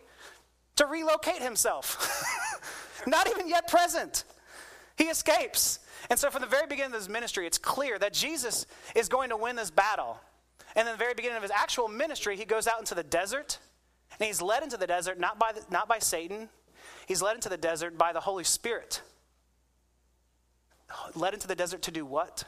to 0.78 0.86
relocate 0.86 1.42
himself. 1.42 2.24
not 3.08 3.30
even 3.30 3.50
yet 3.50 3.68
present. 3.68 4.24
He 4.96 5.06
escapes. 5.06 5.80
And 6.10 6.18
so, 6.18 6.30
from 6.30 6.42
the 6.42 6.48
very 6.48 6.68
beginning 6.68 6.94
of 6.94 7.00
his 7.00 7.10
ministry, 7.10 7.46
it's 7.46 7.58
clear 7.58 8.00
that 8.00 8.14
Jesus 8.14 8.66
is 8.96 9.10
going 9.10 9.30
to 9.30 9.38
win 9.38 9.56
this 9.56 9.70
battle. 9.70 10.20
And 10.76 10.88
in 10.88 10.94
the 10.94 10.98
very 10.98 11.14
beginning 11.14 11.38
of 11.38 11.44
his 11.44 11.52
actual 11.52 11.88
ministry, 11.88 12.38
he 12.38 12.46
goes 12.46 12.68
out 12.68 12.80
into 12.80 12.96
the 12.96 13.04
desert. 13.04 13.60
And 14.20 14.28
he's 14.28 14.42
led 14.42 14.64
into 14.64 14.78
the 14.78 14.88
desert 14.88 15.20
not 15.20 15.38
by, 15.38 15.52
the, 15.52 15.66
not 15.70 15.88
by 15.88 16.00
Satan, 16.00 16.50
he's 17.08 17.24
led 17.24 17.34
into 17.34 17.50
the 17.50 17.58
desert 17.58 17.98
by 17.98 18.14
the 18.14 18.20
Holy 18.20 18.44
Spirit. 18.44 19.02
Led 21.16 21.34
into 21.34 21.48
the 21.48 21.56
desert 21.56 21.82
to 21.84 21.92
do 21.92 22.06
what? 22.06 22.44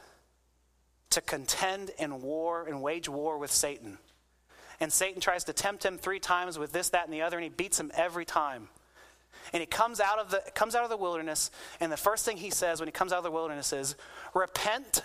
To 1.10 1.20
contend 1.20 1.90
in 1.98 2.22
war 2.22 2.64
and 2.64 2.80
wage 2.80 3.08
war 3.08 3.36
with 3.36 3.50
Satan. 3.50 3.98
And 4.78 4.92
Satan 4.92 5.20
tries 5.20 5.44
to 5.44 5.52
tempt 5.52 5.84
him 5.84 5.98
three 5.98 6.20
times 6.20 6.58
with 6.58 6.72
this, 6.72 6.90
that, 6.90 7.04
and 7.04 7.12
the 7.12 7.22
other, 7.22 7.36
and 7.36 7.44
he 7.44 7.50
beats 7.50 7.80
him 7.80 7.90
every 7.94 8.24
time. 8.24 8.68
And 9.52 9.60
he 9.60 9.66
comes 9.66 10.00
out 10.00 10.18
of 10.18 10.30
the 10.30 10.42
comes 10.54 10.74
out 10.74 10.84
of 10.84 10.90
the 10.90 10.96
wilderness, 10.96 11.50
and 11.80 11.90
the 11.90 11.96
first 11.96 12.24
thing 12.24 12.36
he 12.36 12.50
says 12.50 12.80
when 12.80 12.88
he 12.88 12.92
comes 12.92 13.12
out 13.12 13.18
of 13.18 13.24
the 13.24 13.30
wilderness 13.30 13.72
is, 13.72 13.96
"Repent, 14.32 15.02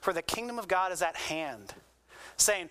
for 0.00 0.12
the 0.12 0.22
kingdom 0.22 0.58
of 0.58 0.68
God 0.68 0.92
is 0.92 1.02
at 1.02 1.16
hand." 1.16 1.74
Saying, 2.36 2.70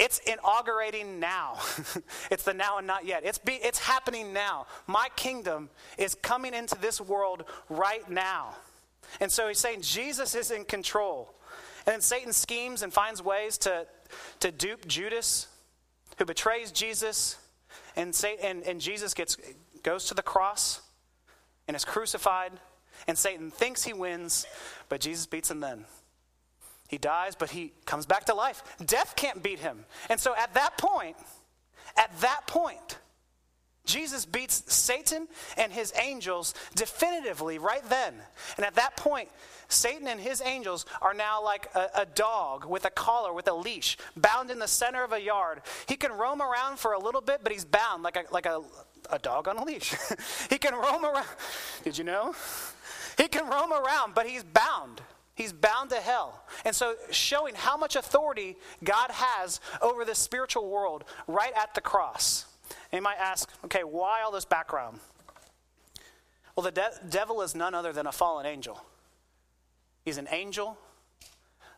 it's 0.00 0.18
inaugurating 0.20 1.20
now. 1.20 1.58
it's 2.30 2.42
the 2.42 2.54
now 2.54 2.78
and 2.78 2.86
not 2.86 3.04
yet. 3.04 3.22
It's, 3.22 3.36
be, 3.36 3.52
it's 3.52 3.78
happening 3.78 4.32
now. 4.32 4.66
My 4.86 5.08
kingdom 5.14 5.68
is 5.98 6.14
coming 6.14 6.54
into 6.54 6.74
this 6.80 7.02
world 7.02 7.44
right 7.68 8.08
now. 8.10 8.54
And 9.20 9.30
so 9.30 9.46
he's 9.46 9.58
saying 9.58 9.82
Jesus 9.82 10.34
is 10.34 10.50
in 10.50 10.64
control. 10.64 11.34
And 11.84 11.92
then 11.92 12.00
Satan 12.00 12.32
schemes 12.32 12.82
and 12.82 12.90
finds 12.90 13.22
ways 13.22 13.58
to, 13.58 13.86
to 14.40 14.50
dupe 14.50 14.88
Judas, 14.88 15.48
who 16.16 16.24
betrays 16.24 16.72
Jesus. 16.72 17.36
And, 17.94 18.14
Satan, 18.14 18.42
and, 18.42 18.62
and 18.62 18.80
Jesus 18.80 19.12
gets, 19.12 19.36
goes 19.82 20.06
to 20.06 20.14
the 20.14 20.22
cross 20.22 20.80
and 21.68 21.76
is 21.76 21.84
crucified. 21.84 22.52
And 23.06 23.18
Satan 23.18 23.50
thinks 23.50 23.84
he 23.84 23.92
wins, 23.92 24.46
but 24.88 25.02
Jesus 25.02 25.26
beats 25.26 25.50
him 25.50 25.60
then. 25.60 25.84
He 26.90 26.98
dies, 26.98 27.36
but 27.36 27.50
he 27.50 27.72
comes 27.86 28.04
back 28.04 28.24
to 28.24 28.34
life. 28.34 28.64
Death 28.84 29.14
can't 29.14 29.44
beat 29.44 29.60
him. 29.60 29.84
And 30.08 30.18
so 30.18 30.34
at 30.34 30.54
that 30.54 30.76
point, 30.76 31.16
at 31.96 32.10
that 32.20 32.48
point, 32.48 32.98
Jesus 33.84 34.26
beats 34.26 34.64
Satan 34.74 35.28
and 35.56 35.72
his 35.72 35.92
angels 35.96 36.52
definitively 36.74 37.58
right 37.58 37.88
then. 37.88 38.14
And 38.56 38.66
at 38.66 38.74
that 38.74 38.96
point, 38.96 39.28
Satan 39.68 40.08
and 40.08 40.18
his 40.18 40.42
angels 40.44 40.84
are 41.00 41.14
now 41.14 41.40
like 41.44 41.68
a, 41.76 41.90
a, 41.98 42.06
dog 42.06 42.64
with 42.64 42.84
a 42.84 42.90
collar, 42.90 43.32
with 43.32 43.46
a 43.46 43.54
leash, 43.54 43.96
bound 44.16 44.50
in 44.50 44.58
the 44.58 44.66
center 44.66 45.04
of 45.04 45.12
a 45.12 45.20
yard. 45.20 45.62
He 45.86 45.94
can 45.94 46.10
roam 46.10 46.42
around 46.42 46.80
for 46.80 46.94
a 46.94 46.98
little 46.98 47.20
bit, 47.20 47.40
but 47.44 47.52
he's 47.52 47.64
bound 47.64 48.02
like 48.02 48.16
a, 48.16 48.24
like 48.32 48.46
a, 48.46 48.62
a 49.10 49.20
dog 49.20 49.46
on 49.46 49.58
a 49.58 49.64
leash. 49.64 49.94
he 50.50 50.58
can 50.58 50.74
roam 50.74 51.04
around. 51.04 51.28
Did 51.84 51.96
you 51.96 52.02
know? 52.02 52.34
He 53.16 53.28
can 53.28 53.48
roam 53.48 53.72
around, 53.72 54.16
but 54.16 54.26
he's 54.26 54.42
bound. 54.42 55.00
He's 55.40 55.54
bound 55.54 55.88
to 55.88 55.96
hell. 55.96 56.44
And 56.66 56.76
so, 56.76 56.96
showing 57.10 57.54
how 57.54 57.74
much 57.78 57.96
authority 57.96 58.58
God 58.84 59.10
has 59.10 59.58
over 59.80 60.04
this 60.04 60.18
spiritual 60.18 60.68
world 60.68 61.02
right 61.26 61.54
at 61.56 61.74
the 61.74 61.80
cross. 61.80 62.44
And 62.92 62.98
you 62.98 63.02
might 63.02 63.16
ask, 63.16 63.48
okay, 63.64 63.82
why 63.82 64.20
all 64.20 64.32
this 64.32 64.44
background? 64.44 65.00
Well, 66.54 66.64
the 66.64 66.72
de- 66.72 66.92
devil 67.08 67.40
is 67.40 67.54
none 67.54 67.74
other 67.74 67.90
than 67.90 68.06
a 68.06 68.12
fallen 68.12 68.44
angel. 68.44 68.84
He's 70.04 70.18
an 70.18 70.28
angel. 70.30 70.76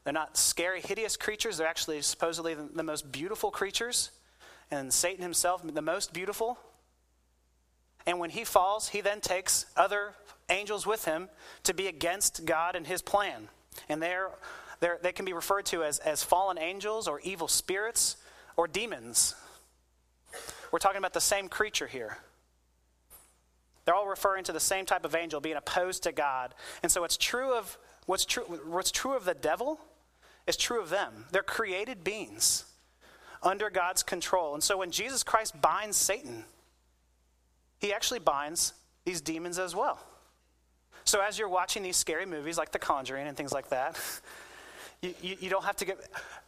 They're 0.03 0.13
not 0.13 0.37
scary, 0.37 0.81
hideous 0.81 1.17
creatures. 1.17 1.59
They're 1.59 1.69
actually 1.69 2.03
supposedly 2.03 2.55
the, 2.55 2.69
the 2.75 2.83
most 2.83 3.13
beautiful 3.13 3.53
creatures. 3.53 4.11
And 4.73 4.93
Satan 4.93 5.23
himself, 5.23 5.63
the 5.65 5.83
most 5.83 6.13
beautiful. 6.13 6.59
And 8.07 8.19
when 8.19 8.31
he 8.31 8.43
falls, 8.43 8.89
he 8.89 9.01
then 9.03 9.21
takes 9.21 9.67
other 9.77 10.15
angels 10.49 10.87
with 10.87 11.05
him 11.05 11.29
to 11.65 11.75
be 11.75 11.87
against 11.87 12.45
God 12.45 12.77
and 12.77 12.87
his 12.87 13.03
plan. 13.03 13.49
And 13.89 14.03
they're, 14.03 14.31
they're, 14.81 14.99
they 15.03 15.13
can 15.13 15.25
be 15.25 15.33
referred 15.33 15.67
to 15.67 15.83
as, 15.85 15.99
as 16.01 16.23
fallen 16.23 16.59
angels 16.59 17.09
or 17.09 17.21
evil 17.21 17.49
spirits 17.49 18.17
or 18.57 18.67
demons. 18.69 19.35
We're 20.71 20.79
talking 20.79 20.99
about 20.99 21.13
the 21.13 21.21
same 21.21 21.49
creature 21.49 21.87
here. 21.87 22.19
They're 23.85 23.95
all 23.95 24.07
referring 24.07 24.45
to 24.45 24.53
the 24.53 24.61
same 24.61 24.87
type 24.87 25.05
of 25.05 25.15
angel 25.15 25.41
being 25.41 25.57
opposed 25.57 26.05
to 26.05 26.13
God. 26.13 26.55
And 26.83 26.93
so 26.93 27.05
it's 27.05 27.17
true 27.17 27.57
of 27.57 27.77
what's 28.07 28.25
true 28.25 28.45
what's 28.67 28.91
true 28.91 29.17
of 29.17 29.25
the 29.25 29.35
devil 29.35 29.81
is 30.47 30.57
true 30.57 30.81
of 30.81 30.91
them. 30.91 31.27
They're 31.33 31.43
created 31.43 32.05
beings 32.05 32.65
under 33.43 33.71
God's 33.71 34.03
control. 34.03 34.55
And 34.55 34.63
so 34.63 34.79
when 34.79 34.91
Jesus 34.91 35.23
Christ 35.23 35.61
binds 35.61 35.97
Satan, 35.97 36.45
he 37.79 37.93
actually 37.93 38.21
binds 38.21 38.73
these 39.05 39.21
demons 39.21 39.59
as 39.59 39.75
well. 39.75 39.99
So 41.13 41.21
as 41.21 41.39
you're 41.39 41.47
watching 41.47 41.83
these 41.83 41.99
scary 41.99 42.25
movies 42.25 42.57
like 42.57 42.73
The 42.73 42.79
Conjuring 42.79 43.29
and 43.29 43.37
things 43.37 43.53
like 43.53 43.69
that, 43.69 44.01
you, 45.03 45.13
you, 45.21 45.37
you, 45.41 45.51
don't 45.51 45.65
have 45.65 45.77
to 45.77 45.85
get 45.85 45.99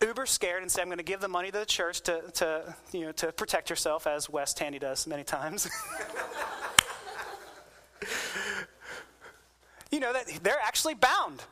uber 0.01 0.25
scared 0.25 0.63
and 0.63 0.73
say, 0.73 0.81
I'm 0.81 0.89
going 0.89 0.97
to 0.97 1.05
give 1.05 1.21
the 1.21 1.29
money 1.29 1.51
to 1.51 1.59
the 1.59 1.67
church 1.67 2.01
to, 2.05 2.23
to, 2.37 2.75
you 2.91 3.03
know, 3.03 3.13
to 3.13 3.31
protect 3.31 3.69
yourself, 3.69 4.07
as 4.07 4.31
Wes 4.31 4.55
Tandy 4.55 4.79
does 4.79 5.07
many 5.07 5.23
times. 5.23 5.69
you 9.91 10.01
know 10.01 10.15
that 10.15 10.29
they're 10.43 10.63
actually 10.65 10.95
bound. 10.95 11.43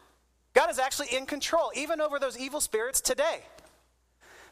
God 0.54 0.71
is 0.71 0.78
actually 0.78 1.09
in 1.14 1.26
control, 1.26 1.71
even 1.76 2.00
over 2.00 2.19
those 2.19 2.38
evil 2.38 2.62
spirits 2.62 3.02
today. 3.02 3.42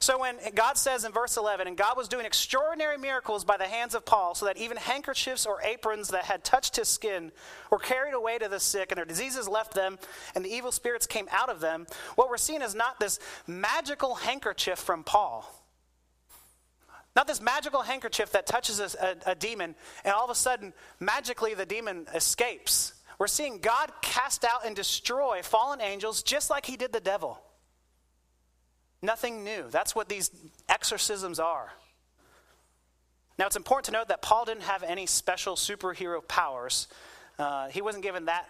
So 0.02 0.18
when 0.18 0.36
God 0.54 0.78
says 0.78 1.04
in 1.04 1.12
verse 1.12 1.36
11, 1.36 1.68
and 1.68 1.76
God 1.76 1.94
was 1.94 2.08
doing 2.08 2.24
extraordinary 2.24 2.96
miracles 2.96 3.44
by 3.44 3.58
the 3.58 3.66
hands 3.66 3.94
of 3.94 4.06
Paul, 4.06 4.34
so 4.34 4.46
that 4.46 4.56
even 4.56 4.78
handkerchiefs 4.78 5.44
or 5.44 5.60
aprons 5.60 6.08
that 6.08 6.24
had 6.24 6.42
touched 6.42 6.76
his 6.76 6.88
skin 6.88 7.30
were 7.70 7.78
carried 7.78 8.14
away 8.14 8.38
to 8.38 8.48
the 8.48 8.60
sick, 8.60 8.90
and 8.90 8.96
their 8.96 9.04
diseases 9.04 9.46
left 9.46 9.74
them, 9.74 9.98
and 10.34 10.42
the 10.42 10.48
evil 10.48 10.72
spirits 10.72 11.06
came 11.06 11.28
out 11.30 11.50
of 11.50 11.60
them, 11.60 11.86
what 12.14 12.30
we're 12.30 12.38
seeing 12.38 12.62
is 12.62 12.74
not 12.74 12.98
this 12.98 13.18
magical 13.46 14.14
handkerchief 14.14 14.78
from 14.78 15.04
Paul. 15.04 15.44
Not 17.14 17.26
this 17.26 17.42
magical 17.42 17.82
handkerchief 17.82 18.32
that 18.32 18.46
touches 18.46 18.80
a, 18.80 19.16
a, 19.26 19.32
a 19.32 19.34
demon, 19.34 19.74
and 20.02 20.14
all 20.14 20.24
of 20.24 20.30
a 20.30 20.34
sudden, 20.34 20.72
magically, 20.98 21.52
the 21.52 21.66
demon 21.66 22.06
escapes. 22.14 22.94
We're 23.18 23.26
seeing 23.26 23.58
God 23.58 23.92
cast 24.00 24.46
out 24.46 24.64
and 24.64 24.74
destroy 24.74 25.42
fallen 25.42 25.82
angels 25.82 26.22
just 26.22 26.48
like 26.48 26.64
he 26.64 26.78
did 26.78 26.90
the 26.90 27.00
devil. 27.00 27.38
Nothing 29.02 29.44
new. 29.44 29.64
That's 29.70 29.94
what 29.94 30.08
these 30.08 30.30
exorcisms 30.68 31.38
are. 31.38 31.72
Now, 33.38 33.46
it's 33.46 33.56
important 33.56 33.86
to 33.86 33.92
note 33.92 34.08
that 34.08 34.20
Paul 34.20 34.44
didn't 34.44 34.64
have 34.64 34.82
any 34.82 35.06
special 35.06 35.56
superhero 35.56 36.26
powers. 36.26 36.88
Uh, 37.38 37.68
he 37.68 37.80
wasn't 37.80 38.04
given 38.04 38.26
that 38.26 38.46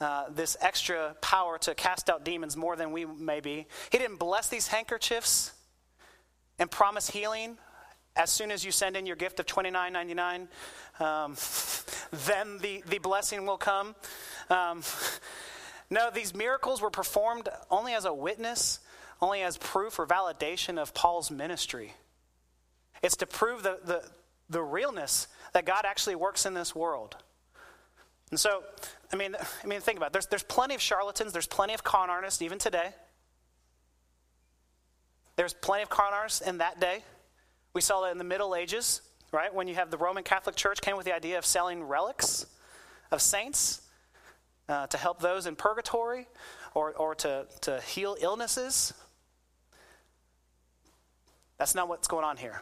uh, 0.00 0.24
this 0.30 0.56
extra 0.60 1.14
power 1.20 1.58
to 1.58 1.76
cast 1.76 2.10
out 2.10 2.24
demons 2.24 2.56
more 2.56 2.74
than 2.74 2.90
we 2.90 3.04
may 3.04 3.38
be. 3.38 3.66
He 3.90 3.98
didn't 3.98 4.16
bless 4.16 4.48
these 4.48 4.66
handkerchiefs 4.66 5.52
and 6.58 6.68
promise 6.68 7.08
healing 7.08 7.56
as 8.16 8.30
soon 8.30 8.50
as 8.50 8.64
you 8.64 8.72
send 8.72 8.96
in 8.96 9.06
your 9.06 9.14
gift 9.14 9.38
of 9.38 9.46
$29.99. 9.46 10.48
Um, 11.00 11.36
then 12.26 12.58
the, 12.58 12.82
the 12.88 12.98
blessing 12.98 13.46
will 13.46 13.58
come. 13.58 13.94
Um, 14.50 14.82
no, 15.90 16.10
these 16.10 16.34
miracles 16.34 16.82
were 16.82 16.90
performed 16.90 17.48
only 17.70 17.94
as 17.94 18.04
a 18.04 18.12
witness 18.12 18.80
only 19.22 19.42
as 19.42 19.56
proof 19.56 19.98
or 19.98 20.06
validation 20.06 20.78
of 20.78 20.92
Paul's 20.92 21.30
ministry. 21.30 21.94
It's 23.02 23.16
to 23.16 23.26
prove 23.26 23.62
the, 23.62 23.78
the, 23.84 24.02
the 24.50 24.60
realness 24.60 25.28
that 25.54 25.64
God 25.64 25.84
actually 25.86 26.16
works 26.16 26.44
in 26.44 26.54
this 26.54 26.74
world. 26.74 27.16
And 28.30 28.40
so, 28.40 28.64
I 29.12 29.16
mean, 29.16 29.36
I 29.62 29.66
mean, 29.66 29.80
think 29.80 29.96
about 29.96 30.08
it. 30.08 30.12
There's, 30.12 30.26
there's 30.26 30.42
plenty 30.42 30.74
of 30.74 30.80
charlatans, 30.80 31.32
there's 31.32 31.46
plenty 31.46 31.74
of 31.74 31.84
con 31.84 32.10
artists 32.10 32.42
even 32.42 32.58
today. 32.58 32.90
There's 35.36 35.54
plenty 35.54 35.82
of 35.82 35.88
con 35.88 36.12
artists 36.12 36.40
in 36.40 36.58
that 36.58 36.80
day. 36.80 37.02
We 37.74 37.80
saw 37.80 38.02
that 38.02 38.12
in 38.12 38.18
the 38.18 38.24
Middle 38.24 38.54
Ages, 38.54 39.00
right? 39.32 39.54
When 39.54 39.68
you 39.68 39.76
have 39.76 39.90
the 39.90 39.96
Roman 39.96 40.24
Catholic 40.24 40.56
Church 40.56 40.80
came 40.80 40.96
with 40.96 41.06
the 41.06 41.14
idea 41.14 41.38
of 41.38 41.46
selling 41.46 41.84
relics 41.84 42.44
of 43.10 43.22
saints 43.22 43.82
uh, 44.68 44.86
to 44.88 44.96
help 44.96 45.20
those 45.20 45.46
in 45.46 45.56
purgatory 45.56 46.26
or, 46.74 46.92
or 46.92 47.14
to, 47.16 47.46
to 47.62 47.80
heal 47.80 48.16
illnesses. 48.20 48.92
That's 51.62 51.76
not 51.76 51.88
what's 51.88 52.08
going 52.08 52.24
on 52.24 52.38
here. 52.38 52.60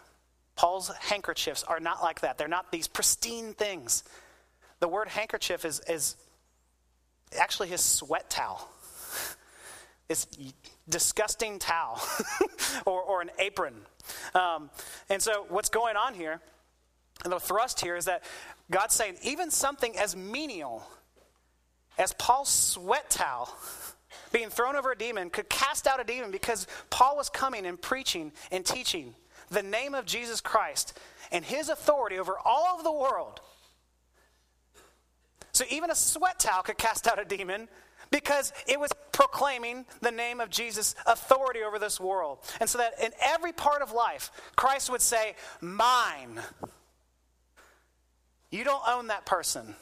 Paul's 0.56 0.94
handkerchiefs 0.94 1.62
are 1.62 1.80
not 1.80 2.02
like 2.02 2.20
that. 2.20 2.36
They're 2.36 2.48
not 2.48 2.70
these 2.70 2.86
pristine 2.86 3.54
things. 3.54 4.04
The 4.80 4.88
word 4.88 5.08
handkerchief 5.08 5.64
is, 5.64 5.80
is 5.88 6.16
actually 7.34 7.68
his 7.68 7.80
sweat 7.80 8.28
towel. 8.28 8.68
It's 10.10 10.26
disgusting 10.86 11.58
towel 11.58 11.98
or, 12.84 13.00
or 13.00 13.22
an 13.22 13.30
apron. 13.38 13.74
Um, 14.34 14.68
and 15.08 15.22
so, 15.22 15.46
what's 15.48 15.70
going 15.70 15.96
on 15.96 16.12
here 16.12 16.40
And 17.24 17.32
the 17.32 17.40
thrust 17.40 17.80
here 17.80 17.96
is 17.96 18.04
that 18.04 18.22
God's 18.70 18.94
saying, 18.94 19.16
even 19.22 19.50
something 19.50 19.96
as 19.96 20.14
menial 20.14 20.86
as 21.96 22.12
Paul's 22.12 22.50
sweat 22.50 23.08
towel 23.08 23.56
being 24.32 24.50
thrown 24.50 24.76
over 24.76 24.92
a 24.92 24.96
demon 24.96 25.30
could 25.30 25.48
cast 25.48 25.86
out 25.86 26.00
a 26.00 26.04
demon 26.04 26.30
because 26.30 26.66
Paul 26.90 27.16
was 27.16 27.28
coming 27.28 27.66
and 27.66 27.80
preaching 27.80 28.32
and 28.50 28.64
teaching 28.64 29.14
the 29.50 29.62
name 29.62 29.94
of 29.94 30.06
Jesus 30.06 30.40
Christ 30.40 30.98
and 31.32 31.44
his 31.44 31.68
authority 31.68 32.18
over 32.18 32.36
all 32.44 32.76
of 32.78 32.84
the 32.84 32.92
world. 32.92 33.40
So 35.52 35.64
even 35.70 35.90
a 35.90 35.94
sweat 35.94 36.38
towel 36.38 36.62
could 36.62 36.78
cast 36.78 37.06
out 37.06 37.18
a 37.18 37.24
demon 37.24 37.68
because 38.10 38.52
it 38.66 38.78
was 38.78 38.90
proclaiming 39.12 39.84
the 40.00 40.10
name 40.10 40.40
of 40.40 40.50
Jesus' 40.50 40.94
authority 41.06 41.60
over 41.62 41.78
this 41.78 42.00
world. 42.00 42.38
And 42.60 42.68
so 42.68 42.78
that 42.78 42.94
in 43.02 43.12
every 43.20 43.52
part 43.52 43.82
of 43.82 43.92
life, 43.92 44.30
Christ 44.56 44.90
would 44.90 45.02
say, 45.02 45.34
Mine. 45.60 46.40
You 48.50 48.64
don't 48.64 48.82
own 48.88 49.08
that 49.08 49.26
person. 49.26 49.76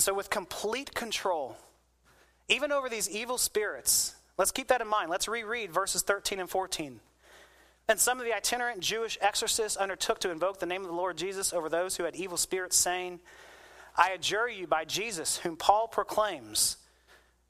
And 0.00 0.04
so, 0.06 0.14
with 0.14 0.30
complete 0.30 0.94
control, 0.94 1.58
even 2.48 2.72
over 2.72 2.88
these 2.88 3.06
evil 3.10 3.36
spirits, 3.36 4.14
let's 4.38 4.50
keep 4.50 4.68
that 4.68 4.80
in 4.80 4.88
mind. 4.88 5.10
Let's 5.10 5.28
reread 5.28 5.70
verses 5.70 6.00
13 6.00 6.40
and 6.40 6.48
14. 6.48 7.00
And 7.86 8.00
some 8.00 8.18
of 8.18 8.24
the 8.24 8.32
itinerant 8.32 8.80
Jewish 8.80 9.18
exorcists 9.20 9.76
undertook 9.76 10.18
to 10.20 10.30
invoke 10.30 10.58
the 10.58 10.64
name 10.64 10.80
of 10.80 10.86
the 10.86 10.94
Lord 10.94 11.18
Jesus 11.18 11.52
over 11.52 11.68
those 11.68 11.98
who 11.98 12.04
had 12.04 12.16
evil 12.16 12.38
spirits, 12.38 12.76
saying, 12.76 13.20
I 13.94 14.12
adjure 14.12 14.48
you 14.48 14.66
by 14.66 14.86
Jesus, 14.86 15.36
whom 15.36 15.58
Paul 15.58 15.86
proclaims. 15.86 16.78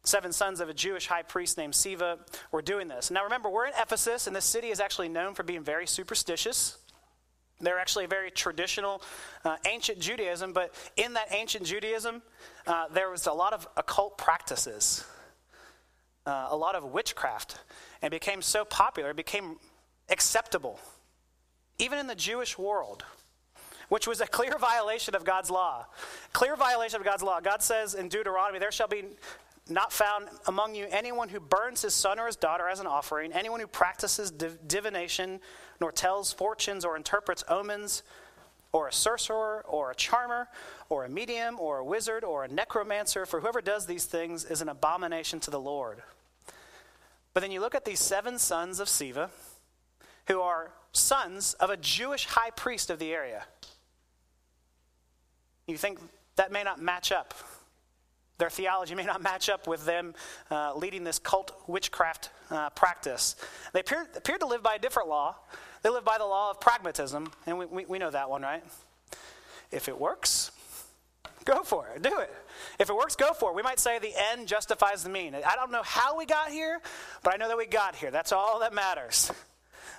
Seven 0.03 0.33
sons 0.33 0.59
of 0.59 0.69
a 0.69 0.75
Jewish 0.75 1.07
high 1.07 1.23
priest 1.23 1.57
named 1.57 1.75
Sceva 1.75 2.19
were 2.51 2.63
doing 2.63 2.89
this. 2.89 3.13
Now 3.13 3.23
remember, 3.23 3.49
we're 3.49 3.67
in 3.67 3.75
Ephesus, 3.81 4.27
and 4.27 4.35
this 4.35 4.45
city 4.45 4.71
is 4.71 4.81
actually 4.81 5.09
known 5.09 5.35
for 5.35 5.45
being 5.45 5.63
very 5.63 5.87
superstitious. 5.87 6.79
They're 7.61 7.79
actually 7.79 8.07
very 8.07 8.31
traditional, 8.31 9.03
uh, 9.45 9.57
ancient 9.67 9.99
Judaism, 9.99 10.53
but 10.53 10.75
in 10.97 11.15
that 11.15 11.29
ancient 11.31 11.65
Judaism, 11.65 12.23
uh, 12.67 12.89
there 12.89 13.11
was 13.11 13.27
a 13.27 13.33
lot 13.33 13.53
of 13.53 13.69
occult 13.77 14.19
practices, 14.19 15.05
uh, 16.27 16.49
a 16.51 16.57
lot 16.57 16.75
of 16.75 16.85
witchcraft, 16.85 17.59
and 18.03 18.11
became 18.11 18.43
so 18.43 18.65
popular, 18.65 19.11
it 19.11 19.17
became 19.17 19.57
acceptable, 20.09 20.81
even 21.79 21.99
in 21.99 22.07
the 22.07 22.15
Jewish 22.15 22.59
world 22.59 23.05
which 23.91 24.07
was 24.07 24.21
a 24.21 24.27
clear 24.27 24.57
violation 24.61 25.15
of 25.15 25.25
God's 25.25 25.51
law. 25.51 25.85
Clear 26.33 26.57
violation 26.57 27.01
of 27.01 27.05
God's 27.05 27.23
law. 27.23 27.41
God 27.41 27.61
says 27.61 27.95
in 27.95 28.09
Deuteronomy, 28.09 28.59
There 28.59 28.73
shall 28.73 28.89
be 28.89 29.05
not 29.69 29.93
found 29.93 30.29
among 30.47 30.75
you 30.75 30.87
anyone 30.91 31.29
who 31.29 31.39
burns 31.39 31.83
his 31.83 31.95
son 31.95 32.19
or 32.19 32.27
his 32.27 32.37
daughter 32.37 32.69
as 32.69 32.81
an 32.81 32.87
offering, 32.87 33.33
anyone 33.33 33.61
who 33.61 33.67
practices 33.67 34.31
div- 34.31 34.67
divination, 34.67 35.41
nor 35.81 35.91
tells 35.91 36.33
fortunes 36.33 36.85
or 36.85 36.97
interprets 36.97 37.45
omens, 37.49 38.03
or 38.73 38.87
a 38.87 38.93
sorcerer, 38.93 39.65
or 39.67 39.91
a 39.91 39.95
charmer, 39.95 40.49
or 40.89 41.05
a 41.05 41.09
medium, 41.09 41.59
or 41.59 41.79
a 41.79 41.85
wizard, 41.85 42.23
or 42.23 42.45
a 42.45 42.49
necromancer, 42.49 43.27
for 43.27 43.41
whoever 43.41 43.61
does 43.61 43.87
these 43.87 44.05
things 44.05 44.45
is 44.45 44.61
an 44.61 44.69
abomination 44.69 45.41
to 45.41 45.51
the 45.51 45.59
Lord. 45.59 46.03
But 47.35 47.41
then 47.41 47.51
you 47.51 47.61
look 47.61 47.75
at 47.75 47.85
these 47.85 48.01
seven 48.01 48.39
sons 48.39 48.79
of 48.79 48.89
Sceva, 48.89 49.31
who 50.29 50.41
are 50.41 50.73
sons 50.93 51.55
of 51.55 51.71
a 51.71 51.77
Jewish 51.77 52.27
high 52.27 52.51
priest 52.51 52.91
of 52.91 52.99
the 52.99 53.13
area. 53.13 53.45
You 55.67 55.77
think 55.77 55.99
that 56.37 56.53
may 56.53 56.63
not 56.63 56.81
match 56.81 57.13
up. 57.13 57.35
Their 58.39 58.51
theology 58.51 58.95
may 58.95 59.05
not 59.05 59.23
match 59.23 59.49
up 59.49 59.67
with 59.67 59.85
them 59.85 60.15
uh, 60.51 60.75
leading 60.75 61.05
this 61.05 61.19
cult 61.19 61.53
witchcraft 61.67 62.31
uh, 62.51 62.71
practice. 62.71 63.37
They 63.73 63.81
appear, 63.81 64.09
appear 64.17 64.39
to 64.39 64.47
live 64.47 64.63
by 64.63 64.77
a 64.77 64.79
different 64.79 65.09
law. 65.09 65.37
They 65.83 65.89
live 65.91 66.05
by 66.05 66.19
the 66.19 66.27
law 66.27 66.51
of 66.51 66.61
pragmatism, 66.61 67.31
and 67.47 67.59
we, 67.59 67.67
we, 67.67 67.85
we 67.87 67.99
know 67.99 68.11
that 68.11 68.29
one, 68.29 68.43
right? 68.43 68.63
If 69.71 69.89
it 69.89 69.99
works, 69.99 70.51
go 71.45 71.63
for 71.63 71.89
it. 71.89 72.03
Do 72.03 72.19
it. 72.19 72.33
If 72.79 72.91
it 72.91 72.97
works, 72.97 73.17
go 73.17 73.33
for 73.33 73.51
it. 73.51 73.57
We 73.57 73.63
might 73.63 73.79
say 73.79 73.99
the 73.99 74.13
end 74.33 74.47
justifies 74.47 75.03
the 75.03 75.11
mean. 75.11 75.35
I 75.35 75.55
don't 75.55 75.71
know 75.71 75.83
how 75.83 76.17
we 76.19 76.27
got 76.27 76.51
here, 76.51 76.81
but 77.23 77.33
I 77.33 77.37
know 77.37 77.49
that 77.49 77.57
we 77.57 77.67
got 77.67 77.95
here. 77.95 78.11
That's 78.11 78.33
all 78.33 78.61
that 78.61 78.75
matters. 78.75 79.33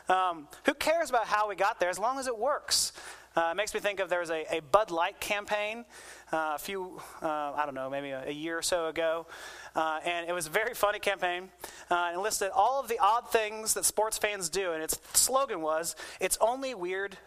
Um, 0.09 0.47
who 0.65 0.73
cares 0.73 1.09
about 1.09 1.25
how 1.25 1.47
we 1.47 1.55
got 1.55 1.79
there 1.79 1.89
as 1.89 1.97
long 1.99 2.19
as 2.19 2.27
it 2.27 2.37
works? 2.37 2.91
Uh, 3.35 3.49
it 3.51 3.55
makes 3.55 3.73
me 3.73 3.79
think 3.79 4.01
of 4.01 4.09
there 4.09 4.19
was 4.19 4.29
a, 4.29 4.45
a 4.57 4.59
Bud 4.59 4.91
Light 4.91 5.19
campaign 5.21 5.85
uh, 6.33 6.53
a 6.55 6.59
few, 6.59 6.99
uh, 7.21 7.53
I 7.55 7.63
don't 7.65 7.75
know, 7.75 7.89
maybe 7.89 8.09
a, 8.09 8.27
a 8.27 8.31
year 8.31 8.57
or 8.57 8.61
so 8.61 8.87
ago. 8.87 9.25
Uh, 9.73 9.99
and 10.05 10.27
it 10.27 10.33
was 10.33 10.47
a 10.47 10.49
very 10.49 10.73
funny 10.73 10.99
campaign. 10.99 11.49
Uh, 11.89 12.09
and 12.11 12.21
listed 12.21 12.51
all 12.53 12.79
of 12.81 12.89
the 12.89 12.99
odd 12.99 13.31
things 13.31 13.73
that 13.75 13.85
sports 13.85 14.17
fans 14.17 14.49
do. 14.49 14.73
And 14.73 14.83
its 14.83 14.99
slogan 15.13 15.61
was, 15.61 15.95
It's 16.19 16.37
only 16.41 16.73
weird 16.73 17.17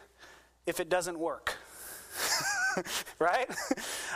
if 0.67 0.79
it 0.79 0.90
doesn't 0.90 1.19
work. 1.19 1.57
right? 3.19 3.49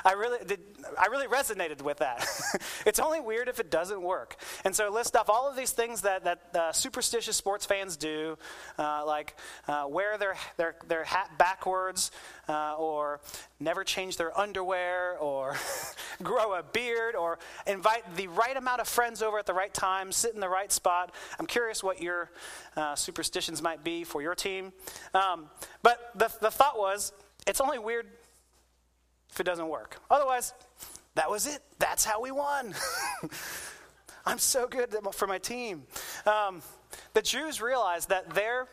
I 0.05 0.12
really 0.12 0.38
did, 0.44 0.61
I 0.99 1.07
really 1.07 1.27
resonated 1.27 1.83
with 1.83 1.99
that. 1.99 2.27
it's 2.87 2.99
only 2.99 3.21
weird 3.21 3.49
if 3.49 3.61
it 3.61 3.71
doesn't 3.71 4.03
work. 4.03 4.37
And 4.64 4.75
so 4.75 4.90
list 4.90 5.16
off 5.16 5.29
all 5.29 5.49
of 5.49 5.57
these 5.57 5.73
things 5.73 6.03
that, 6.03 6.25
that 6.25 6.40
uh, 6.55 6.73
superstitious 6.73 7.37
sports 7.37 7.66
fans 7.66 7.97
do, 7.97 8.38
uh, 8.79 9.05
like 9.07 9.37
uh, 9.66 9.85
wear 9.88 10.18
their, 10.18 10.37
their, 10.57 10.77
their 10.87 11.05
hat 11.05 11.31
backwards, 11.38 12.11
uh, 12.49 12.75
or 12.77 13.21
never 13.61 13.85
change 13.85 14.16
their 14.16 14.37
underwear, 14.38 15.18
or 15.18 15.57
grow 16.23 16.55
a 16.55 16.62
beard, 16.62 17.14
or 17.14 17.38
invite 17.66 18.16
the 18.16 18.27
right 18.29 18.57
amount 18.57 18.81
of 18.81 18.88
friends 18.88 19.23
over 19.23 19.38
at 19.38 19.47
the 19.47 19.55
right 19.55 19.73
time, 19.75 20.12
sit 20.12 20.35
in 20.35 20.40
the 20.40 20.49
right 20.49 20.73
spot. 20.73 21.14
I'm 21.38 21.47
curious 21.47 21.83
what 21.83 22.01
your 22.01 22.31
uh, 22.77 22.94
superstitions 22.94 23.62
might 23.62 23.85
be 23.85 24.05
for 24.05 24.23
your 24.23 24.35
team. 24.35 24.73
Um, 25.14 25.51
but 25.83 26.11
the, 26.14 26.33
the 26.40 26.51
thought 26.51 26.79
was, 26.79 27.12
it's 27.47 27.61
only 27.61 27.79
weird 27.79 28.07
if 29.30 29.40
it 29.40 29.44
doesn't 29.44 29.68
work. 29.68 30.00
Otherwise, 30.10 30.54
that 31.14 31.30
was 31.30 31.46
it. 31.46 31.62
That's 31.78 32.04
how 32.04 32.20
we 32.20 32.30
won. 32.30 32.74
I'm 34.26 34.38
so 34.38 34.66
good 34.66 34.94
for 35.12 35.26
my 35.26 35.38
team. 35.38 35.84
Um, 36.26 36.62
the 37.14 37.22
Jews 37.22 37.60
realized 37.60 38.10
that 38.10 38.30
their, 38.34 38.68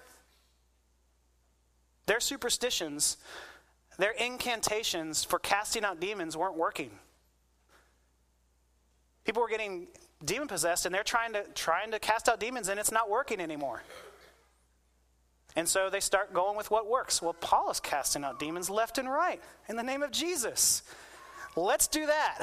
their 2.05 2.19
superstitions, 2.19 3.17
their 3.97 4.11
incantations 4.11 5.23
for 5.23 5.39
casting 5.39 5.85
out 5.85 5.99
demons 5.99 6.35
weren't 6.35 6.57
working. 6.57 6.91
People 9.23 9.41
were 9.41 9.49
getting 9.49 9.87
demon 10.23 10.47
possessed 10.47 10.85
and 10.85 10.93
they're 10.93 11.03
trying 11.03 11.33
to, 11.33 11.43
trying 11.55 11.91
to 11.91 11.99
cast 11.99 12.29
out 12.29 12.39
demons 12.39 12.69
and 12.69 12.79
it's 12.79 12.91
not 12.91 13.09
working 13.09 13.39
anymore. 13.39 13.81
And 15.55 15.67
so 15.67 15.89
they 15.89 15.99
start 15.99 16.33
going 16.33 16.57
with 16.57 16.69
what 16.69 16.89
works. 16.89 17.21
Well, 17.21 17.33
Paul 17.33 17.71
is 17.71 17.79
casting 17.79 18.23
out 18.23 18.39
demons 18.39 18.69
left 18.69 18.97
and 18.97 19.09
right 19.09 19.41
in 19.69 19.75
the 19.77 19.83
name 19.83 20.03
of 20.03 20.11
Jesus. 20.11 20.83
Let's 21.55 21.87
do 21.87 22.05
that. 22.05 22.39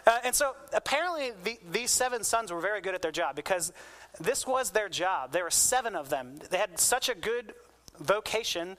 uh, 0.06 0.18
and 0.24 0.34
so 0.34 0.56
apparently, 0.72 1.32
the, 1.44 1.58
these 1.70 1.90
seven 1.90 2.24
sons 2.24 2.50
were 2.50 2.60
very 2.60 2.80
good 2.80 2.94
at 2.94 3.02
their 3.02 3.12
job 3.12 3.36
because 3.36 3.72
this 4.18 4.46
was 4.46 4.70
their 4.70 4.88
job. 4.88 5.32
There 5.32 5.44
were 5.44 5.50
seven 5.50 5.94
of 5.94 6.08
them. 6.08 6.36
They 6.50 6.56
had 6.56 6.80
such 6.80 7.10
a 7.10 7.14
good 7.14 7.52
vocation 7.98 8.78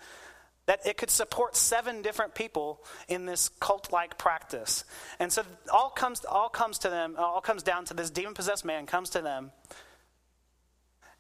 that 0.66 0.86
it 0.86 0.98
could 0.98 1.12
support 1.12 1.56
seven 1.56 2.02
different 2.02 2.36
people 2.36 2.84
in 3.08 3.26
this 3.26 3.50
cult-like 3.60 4.18
practice. 4.18 4.84
And 5.20 5.32
so 5.32 5.44
all 5.72 5.90
comes 5.90 6.26
all 6.26 6.50
comes 6.50 6.80
to 6.80 6.90
them, 6.90 7.16
all 7.18 7.40
comes 7.40 7.64
down 7.64 7.86
to 7.86 7.94
this 7.94 8.10
demon-possessed 8.10 8.66
man 8.66 8.86
comes 8.86 9.10
to 9.12 9.22
them 9.22 9.52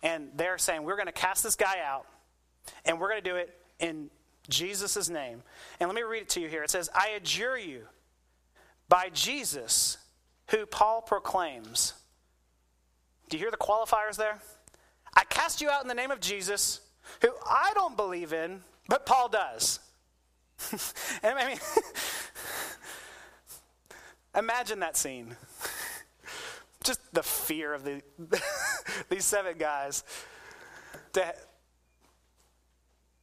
and 0.07 0.29
they're 0.35 0.57
saying, 0.57 0.83
We're 0.83 0.95
going 0.95 1.07
to 1.07 1.11
cast 1.11 1.43
this 1.43 1.57
guy 1.57 1.81
out, 1.85 2.05
and 2.85 2.99
we're 2.99 3.09
going 3.09 3.21
to 3.21 3.29
do 3.29 3.35
it 3.35 3.53
in 3.77 4.09
Jesus' 4.47 5.09
name. 5.09 5.43
And 5.79 5.89
let 5.89 5.95
me 5.95 6.01
read 6.01 6.21
it 6.21 6.29
to 6.29 6.39
you 6.39 6.47
here. 6.47 6.63
It 6.63 6.69
says, 6.69 6.89
I 6.95 7.09
adjure 7.09 7.57
you 7.57 7.81
by 8.87 9.09
Jesus, 9.13 9.97
who 10.51 10.65
Paul 10.65 11.01
proclaims. 11.01 11.93
Do 13.29 13.35
you 13.35 13.43
hear 13.43 13.51
the 13.51 13.57
qualifiers 13.57 14.15
there? 14.15 14.39
I 15.13 15.25
cast 15.25 15.59
you 15.59 15.69
out 15.69 15.81
in 15.81 15.89
the 15.89 15.93
name 15.93 16.11
of 16.11 16.21
Jesus, 16.21 16.79
who 17.21 17.29
I 17.45 17.71
don't 17.73 17.97
believe 17.97 18.31
in, 18.31 18.61
but 18.87 19.05
Paul 19.05 19.27
does. 19.27 19.79
and 21.21 21.37
I 21.37 21.47
mean, 21.49 21.57
imagine 24.37 24.79
that 24.79 24.95
scene 24.95 25.35
just 26.87 27.01
the 27.13 27.23
fear 27.23 27.73
of 27.73 27.83
the, 27.83 28.01
these 29.09 29.25
seven 29.25 29.57
guys. 29.57 30.03
To, 31.13 31.33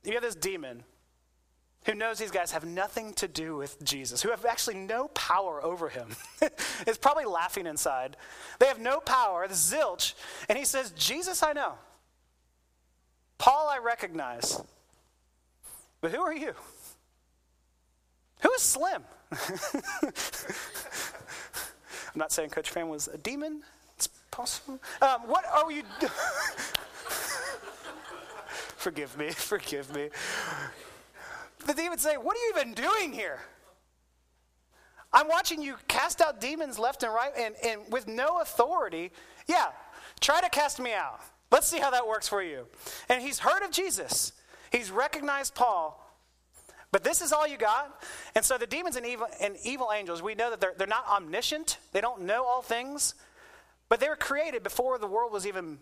you 0.04 0.12
have 0.12 0.22
this 0.22 0.34
demon 0.34 0.84
who 1.86 1.94
knows 1.94 2.18
these 2.18 2.30
guys 2.30 2.52
have 2.52 2.64
nothing 2.64 3.12
to 3.14 3.28
do 3.28 3.56
with 3.56 3.82
Jesus, 3.84 4.22
who 4.22 4.30
have 4.30 4.44
actually 4.44 4.76
no 4.76 5.08
power 5.08 5.62
over 5.62 5.88
him, 5.88 6.08
is 6.86 6.96
probably 6.96 7.26
laughing 7.26 7.66
inside. 7.66 8.16
They 8.58 8.66
have 8.66 8.80
no 8.80 9.00
power, 9.00 9.46
zilch, 9.48 10.14
and 10.48 10.58
he 10.58 10.64
says, 10.64 10.92
Jesus, 10.92 11.42
I 11.42 11.52
know. 11.52 11.74
Paul, 13.36 13.68
I 13.68 13.78
recognize. 13.78 14.60
But 16.00 16.12
who 16.12 16.20
are 16.20 16.34
you? 16.34 16.54
Who 18.40 18.52
is 18.52 18.62
Slim? 18.62 19.02
I'm 22.14 22.18
not 22.18 22.32
saying 22.32 22.50
Coach 22.50 22.70
Fran 22.70 22.88
was 22.88 23.08
a 23.08 23.18
demon. 23.18 23.62
It's 23.96 24.06
possible. 24.30 24.78
Um, 25.02 25.22
what 25.26 25.44
are 25.52 25.70
you? 25.70 25.82
forgive 28.76 29.18
me, 29.18 29.30
forgive 29.30 29.94
me. 29.94 30.10
The 31.66 31.74
demons 31.74 32.02
say, 32.02 32.16
What 32.16 32.36
are 32.36 32.40
you 32.40 32.52
even 32.56 32.74
doing 32.74 33.12
here? 33.12 33.40
I'm 35.12 35.28
watching 35.28 35.62
you 35.62 35.76
cast 35.86 36.20
out 36.20 36.40
demons 36.40 36.78
left 36.78 37.02
and 37.04 37.12
right 37.12 37.32
and, 37.36 37.54
and 37.64 37.80
with 37.90 38.08
no 38.08 38.40
authority. 38.40 39.12
Yeah, 39.46 39.66
try 40.20 40.40
to 40.40 40.48
cast 40.48 40.80
me 40.80 40.92
out. 40.92 41.20
Let's 41.50 41.68
see 41.68 41.78
how 41.78 41.90
that 41.90 42.06
works 42.06 42.28
for 42.28 42.42
you. 42.42 42.66
And 43.08 43.22
he's 43.22 43.38
heard 43.38 43.62
of 43.64 43.70
Jesus, 43.70 44.32
he's 44.70 44.90
recognized 44.90 45.54
Paul. 45.54 46.00
But 46.94 47.02
this 47.02 47.20
is 47.22 47.32
all 47.32 47.44
you 47.48 47.56
got. 47.56 48.04
And 48.36 48.44
so 48.44 48.56
the 48.56 48.68
demons 48.68 48.94
and 48.94 49.04
evil, 49.04 49.26
and 49.40 49.56
evil 49.64 49.90
angels, 49.92 50.22
we 50.22 50.36
know 50.36 50.50
that 50.50 50.60
they're, 50.60 50.74
they're 50.78 50.86
not 50.86 51.04
omniscient, 51.08 51.78
they 51.90 52.00
don't 52.00 52.22
know 52.22 52.44
all 52.44 52.62
things, 52.62 53.16
but 53.88 53.98
they 53.98 54.08
were 54.08 54.14
created 54.14 54.62
before 54.62 54.96
the 54.98 55.08
world 55.08 55.32
was 55.32 55.44
even 55.44 55.80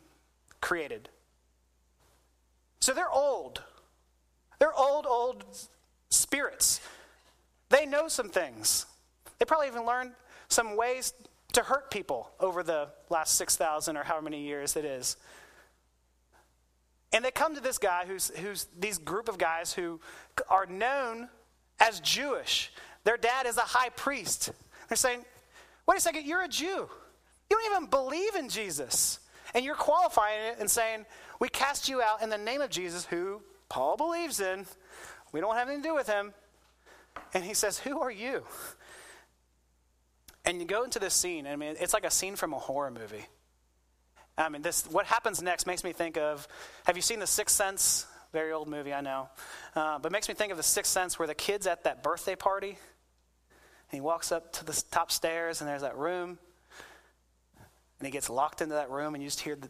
created. 0.62 1.10
So 2.80 2.94
they're 2.94 3.10
old. 3.10 3.60
They're 4.58 4.72
old, 4.72 5.04
old 5.04 5.44
spirits. 6.08 6.80
They 7.68 7.84
know 7.84 8.08
some 8.08 8.30
things. 8.30 8.86
They 9.38 9.44
probably 9.44 9.66
even 9.66 9.84
learned 9.84 10.12
some 10.48 10.78
ways 10.78 11.12
to 11.52 11.60
hurt 11.62 11.90
people 11.90 12.30
over 12.40 12.62
the 12.62 12.88
last 13.10 13.34
6,000 13.34 13.98
or 13.98 14.04
however 14.04 14.24
many 14.24 14.40
years 14.40 14.76
it 14.76 14.86
is. 14.86 15.18
And 17.12 17.24
they 17.24 17.30
come 17.30 17.54
to 17.54 17.60
this 17.60 17.78
guy 17.78 18.04
who's, 18.06 18.30
who's 18.36 18.66
these 18.78 18.98
group 18.98 19.28
of 19.28 19.38
guys 19.38 19.72
who 19.72 20.00
are 20.48 20.66
known 20.66 21.28
as 21.78 22.00
Jewish. 22.00 22.72
Their 23.04 23.16
dad 23.16 23.46
is 23.46 23.58
a 23.58 23.62
high 23.62 23.90
priest. 23.90 24.50
They're 24.88 24.96
saying, 24.96 25.24
wait 25.86 25.98
a 25.98 26.00
second, 26.00 26.26
you're 26.26 26.42
a 26.42 26.48
Jew. 26.48 26.88
You 27.50 27.58
don't 27.58 27.72
even 27.72 27.90
believe 27.90 28.34
in 28.34 28.48
Jesus. 28.48 29.18
And 29.54 29.64
you're 29.64 29.74
qualifying 29.74 30.40
it 30.44 30.56
and 30.58 30.70
saying, 30.70 31.04
we 31.38 31.48
cast 31.48 31.88
you 31.88 32.00
out 32.00 32.22
in 32.22 32.30
the 32.30 32.38
name 32.38 32.60
of 32.60 32.70
Jesus, 32.70 33.04
who 33.04 33.42
Paul 33.68 33.96
believes 33.96 34.40
in. 34.40 34.64
We 35.32 35.40
don't 35.40 35.56
have 35.56 35.68
anything 35.68 35.82
to 35.82 35.88
do 35.88 35.94
with 35.94 36.06
him. 36.06 36.32
And 37.34 37.44
he 37.44 37.52
says, 37.52 37.78
Who 37.78 38.00
are 38.00 38.10
you? 38.10 38.44
And 40.44 40.60
you 40.60 40.66
go 40.66 40.84
into 40.84 40.98
this 40.98 41.14
scene, 41.14 41.46
I 41.46 41.56
mean, 41.56 41.76
it's 41.80 41.94
like 41.94 42.04
a 42.04 42.10
scene 42.10 42.36
from 42.36 42.52
a 42.52 42.58
horror 42.58 42.90
movie. 42.90 43.26
I 44.36 44.48
mean, 44.48 44.62
this 44.62 44.86
what 44.90 45.06
happens 45.06 45.42
next 45.42 45.66
makes 45.66 45.84
me 45.84 45.92
think 45.92 46.16
of. 46.16 46.48
Have 46.86 46.96
you 46.96 47.02
seen 47.02 47.18
The 47.18 47.26
Sixth 47.26 47.54
Sense? 47.54 48.06
Very 48.32 48.52
old 48.52 48.66
movie, 48.66 48.94
I 48.94 49.02
know, 49.02 49.28
uh, 49.76 49.98
but 49.98 50.10
makes 50.10 50.26
me 50.26 50.34
think 50.34 50.52
of 50.52 50.56
The 50.56 50.62
Sixth 50.62 50.90
Sense, 50.90 51.18
where 51.18 51.28
the 51.28 51.34
kid's 51.34 51.66
at 51.66 51.84
that 51.84 52.02
birthday 52.02 52.34
party, 52.34 52.70
and 52.70 52.76
he 53.90 54.00
walks 54.00 54.32
up 54.32 54.52
to 54.54 54.64
the 54.64 54.82
top 54.90 55.12
stairs, 55.12 55.60
and 55.60 55.68
there's 55.68 55.82
that 55.82 55.98
room, 55.98 56.38
and 57.98 58.06
he 58.06 58.10
gets 58.10 58.30
locked 58.30 58.62
into 58.62 58.74
that 58.76 58.90
room, 58.90 59.14
and 59.14 59.22
you 59.22 59.28
just 59.28 59.40
hear 59.40 59.54
the 59.54 59.68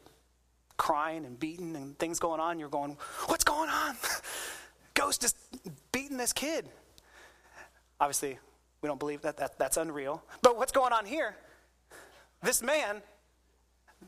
crying 0.76 1.24
and 1.24 1.40
beating 1.40 1.74
and 1.74 1.98
things 1.98 2.20
going 2.20 2.40
on. 2.40 2.60
You're 2.60 2.68
going, 2.68 2.96
"What's 3.26 3.44
going 3.44 3.68
on?" 3.68 3.96
Ghost 4.94 5.24
is 5.24 5.34
beating 5.90 6.18
this 6.18 6.32
kid. 6.32 6.68
Obviously, 8.00 8.38
we 8.80 8.86
don't 8.86 9.00
believe 9.00 9.22
that, 9.22 9.38
that 9.38 9.58
that's 9.58 9.76
unreal. 9.76 10.22
But 10.40 10.56
what's 10.56 10.72
going 10.72 10.92
on 10.92 11.04
here? 11.04 11.34
This 12.42 12.62
man, 12.62 13.02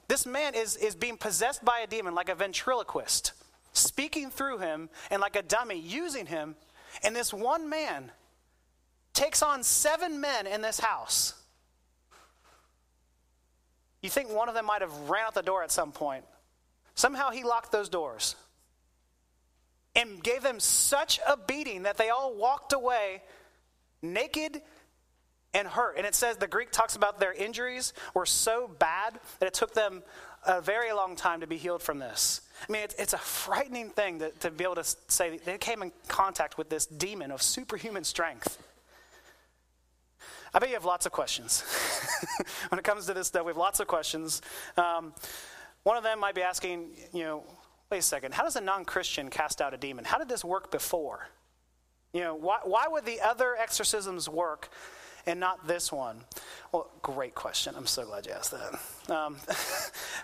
this 0.08 0.26
man 0.26 0.54
is, 0.54 0.76
is 0.76 0.94
being 0.94 1.16
possessed 1.16 1.64
by 1.64 1.80
a 1.80 1.86
demon 1.86 2.14
like 2.14 2.28
a 2.28 2.34
ventriloquist, 2.34 3.32
speaking 3.72 4.30
through 4.30 4.58
him 4.58 4.88
and 5.10 5.20
like 5.20 5.36
a 5.36 5.42
dummy, 5.42 5.78
using 5.78 6.26
him. 6.26 6.56
And 7.02 7.14
this 7.14 7.32
one 7.32 7.68
man 7.68 8.12
takes 9.12 9.42
on 9.42 9.62
seven 9.62 10.20
men 10.20 10.46
in 10.46 10.60
this 10.60 10.80
house. 10.80 11.34
You 14.02 14.10
think 14.10 14.30
one 14.30 14.48
of 14.48 14.54
them 14.54 14.66
might 14.66 14.82
have 14.82 15.08
ran 15.08 15.24
out 15.26 15.34
the 15.34 15.42
door 15.42 15.62
at 15.62 15.70
some 15.70 15.90
point. 15.90 16.24
Somehow 16.94 17.30
he 17.30 17.42
locked 17.42 17.72
those 17.72 17.88
doors 17.88 18.36
and 19.96 20.22
gave 20.22 20.42
them 20.42 20.60
such 20.60 21.20
a 21.26 21.36
beating 21.36 21.84
that 21.84 21.96
they 21.96 22.10
all 22.10 22.34
walked 22.34 22.72
away 22.72 23.22
naked 24.02 24.60
and 25.54 25.68
hurt. 25.68 25.96
And 25.96 26.06
it 26.06 26.14
says 26.14 26.36
the 26.36 26.46
Greek 26.46 26.70
talks 26.70 26.96
about 26.96 27.20
their 27.20 27.32
injuries 27.32 27.92
were 28.12 28.26
so 28.26 28.68
bad 28.78 29.18
that 29.38 29.46
it 29.46 29.54
took 29.54 29.72
them 29.72 30.02
a 30.46 30.60
very 30.60 30.92
long 30.92 31.16
time 31.16 31.40
to 31.40 31.46
be 31.46 31.56
healed 31.56 31.82
from 31.82 31.98
this. 31.98 32.42
I 32.68 32.72
mean, 32.72 32.82
it's, 32.82 32.94
it's 32.96 33.12
a 33.14 33.18
frightening 33.18 33.90
thing 33.90 34.18
to, 34.18 34.30
to 34.30 34.50
be 34.50 34.64
able 34.64 34.74
to 34.74 34.84
say 35.08 35.38
they 35.38 35.58
came 35.58 35.82
in 35.82 35.92
contact 36.08 36.58
with 36.58 36.68
this 36.68 36.86
demon 36.86 37.30
of 37.30 37.40
superhuman 37.40 38.04
strength. 38.04 38.58
I 40.52 40.58
bet 40.58 40.68
you 40.68 40.74
have 40.74 40.84
lots 40.84 41.06
of 41.06 41.12
questions. 41.12 41.64
when 42.68 42.78
it 42.78 42.84
comes 42.84 43.06
to 43.06 43.14
this 43.14 43.28
stuff, 43.28 43.44
we 43.44 43.50
have 43.50 43.56
lots 43.56 43.80
of 43.80 43.86
questions. 43.86 44.40
Um, 44.76 45.12
one 45.82 45.96
of 45.96 46.04
them 46.04 46.20
might 46.20 46.34
be 46.34 46.42
asking, 46.42 46.90
you 47.12 47.24
know, 47.24 47.44
wait 47.90 47.98
a 47.98 48.02
second, 48.02 48.34
how 48.34 48.44
does 48.44 48.56
a 48.56 48.60
non 48.60 48.84
Christian 48.84 49.30
cast 49.30 49.60
out 49.60 49.74
a 49.74 49.76
demon? 49.76 50.04
How 50.04 50.18
did 50.18 50.28
this 50.28 50.44
work 50.44 50.70
before? 50.70 51.28
You 52.12 52.20
know, 52.20 52.34
why, 52.36 52.60
why 52.62 52.86
would 52.88 53.04
the 53.04 53.20
other 53.20 53.56
exorcisms 53.56 54.28
work 54.28 54.70
and 55.26 55.40
not 55.40 55.66
this 55.66 55.90
one? 55.92 56.20
Well, 56.72 56.90
great 57.02 57.34
question. 57.34 57.74
I'm 57.76 57.86
so 57.86 58.04
glad 58.04 58.26
you 58.26 58.32
asked 58.32 58.52
that. 58.52 59.14
Um, 59.14 59.36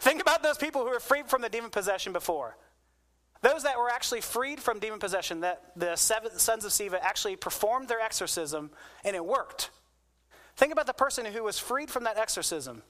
think 0.00 0.20
about 0.20 0.42
those 0.42 0.58
people 0.58 0.82
who 0.82 0.90
were 0.90 1.00
freed 1.00 1.26
from 1.26 1.42
the 1.42 1.48
demon 1.48 1.70
possession 1.70 2.12
before. 2.12 2.56
Those 3.42 3.62
that 3.62 3.78
were 3.78 3.88
actually 3.88 4.20
freed 4.20 4.60
from 4.60 4.78
demon 4.78 4.98
possession, 4.98 5.40
that 5.40 5.72
the 5.74 5.96
seven 5.96 6.38
sons 6.38 6.64
of 6.64 6.72
Sceva 6.72 6.98
actually 7.00 7.36
performed 7.36 7.88
their 7.88 8.00
exorcism 8.00 8.70
and 9.04 9.16
it 9.16 9.24
worked. 9.24 9.70
Think 10.56 10.72
about 10.72 10.86
the 10.86 10.92
person 10.92 11.24
who 11.24 11.42
was 11.42 11.58
freed 11.58 11.90
from 11.90 12.04
that 12.04 12.18
exorcism. 12.18 12.82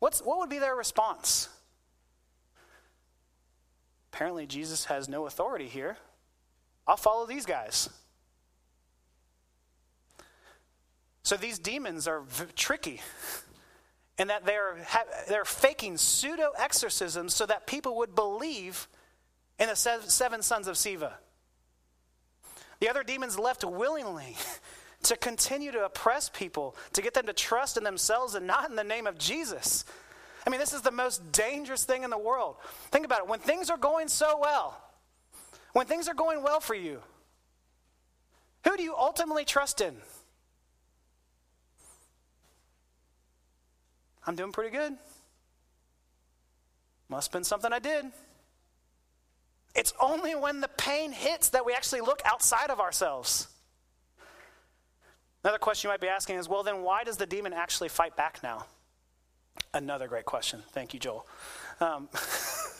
What's, 0.00 0.20
what 0.20 0.38
would 0.38 0.50
be 0.50 0.58
their 0.58 0.76
response? 0.76 1.48
Apparently, 4.12 4.46
Jesus 4.46 4.86
has 4.86 5.08
no 5.08 5.26
authority 5.26 5.66
here. 5.66 5.96
I'll 6.86 6.96
follow 6.96 7.26
these 7.26 7.46
guys. 7.46 7.88
So 11.28 11.36
these 11.36 11.58
demons 11.58 12.08
are 12.08 12.22
v- 12.22 12.46
tricky 12.56 13.02
in 14.16 14.28
that 14.28 14.46
they're, 14.46 14.82
ha- 14.82 15.04
they're 15.28 15.44
faking 15.44 15.98
pseudo 15.98 16.52
exorcisms 16.56 17.34
so 17.34 17.44
that 17.44 17.66
people 17.66 17.98
would 17.98 18.14
believe 18.14 18.88
in 19.58 19.68
the 19.68 19.76
seven 19.76 20.40
sons 20.40 20.66
of 20.66 20.76
Sceva. 20.76 21.12
The 22.80 22.88
other 22.88 23.02
demons 23.02 23.38
left 23.38 23.62
willingly 23.62 24.36
to 25.02 25.18
continue 25.18 25.70
to 25.70 25.84
oppress 25.84 26.30
people, 26.30 26.74
to 26.94 27.02
get 27.02 27.12
them 27.12 27.26
to 27.26 27.34
trust 27.34 27.76
in 27.76 27.84
themselves 27.84 28.34
and 28.34 28.46
not 28.46 28.70
in 28.70 28.74
the 28.74 28.82
name 28.82 29.06
of 29.06 29.18
Jesus. 29.18 29.84
I 30.46 30.48
mean, 30.48 30.60
this 30.60 30.72
is 30.72 30.80
the 30.80 30.90
most 30.90 31.30
dangerous 31.30 31.84
thing 31.84 32.04
in 32.04 32.08
the 32.08 32.16
world. 32.16 32.56
Think 32.90 33.04
about 33.04 33.18
it. 33.18 33.28
When 33.28 33.40
things 33.40 33.68
are 33.68 33.76
going 33.76 34.08
so 34.08 34.38
well, 34.40 34.82
when 35.74 35.84
things 35.84 36.08
are 36.08 36.14
going 36.14 36.42
well 36.42 36.60
for 36.60 36.74
you, 36.74 37.02
who 38.64 38.78
do 38.78 38.82
you 38.82 38.96
ultimately 38.96 39.44
trust 39.44 39.82
in? 39.82 39.94
I'm 44.28 44.36
doing 44.36 44.52
pretty 44.52 44.76
good. 44.76 44.94
Must 47.08 47.28
have 47.28 47.32
been 47.32 47.44
something 47.44 47.72
I 47.72 47.78
did. 47.78 48.04
It's 49.74 49.94
only 49.98 50.34
when 50.34 50.60
the 50.60 50.68
pain 50.68 51.12
hits 51.12 51.48
that 51.48 51.64
we 51.64 51.72
actually 51.72 52.02
look 52.02 52.20
outside 52.26 52.68
of 52.68 52.78
ourselves. 52.78 53.48
Another 55.42 55.56
question 55.56 55.88
you 55.88 55.92
might 55.94 56.02
be 56.02 56.08
asking 56.08 56.36
is 56.36 56.46
well, 56.46 56.62
then 56.62 56.82
why 56.82 57.04
does 57.04 57.16
the 57.16 57.24
demon 57.24 57.54
actually 57.54 57.88
fight 57.88 58.16
back 58.16 58.40
now? 58.42 58.66
Another 59.72 60.08
great 60.08 60.26
question. 60.26 60.62
Thank 60.72 60.92
you, 60.92 61.00
Joel. 61.00 61.26
Um, 61.80 62.10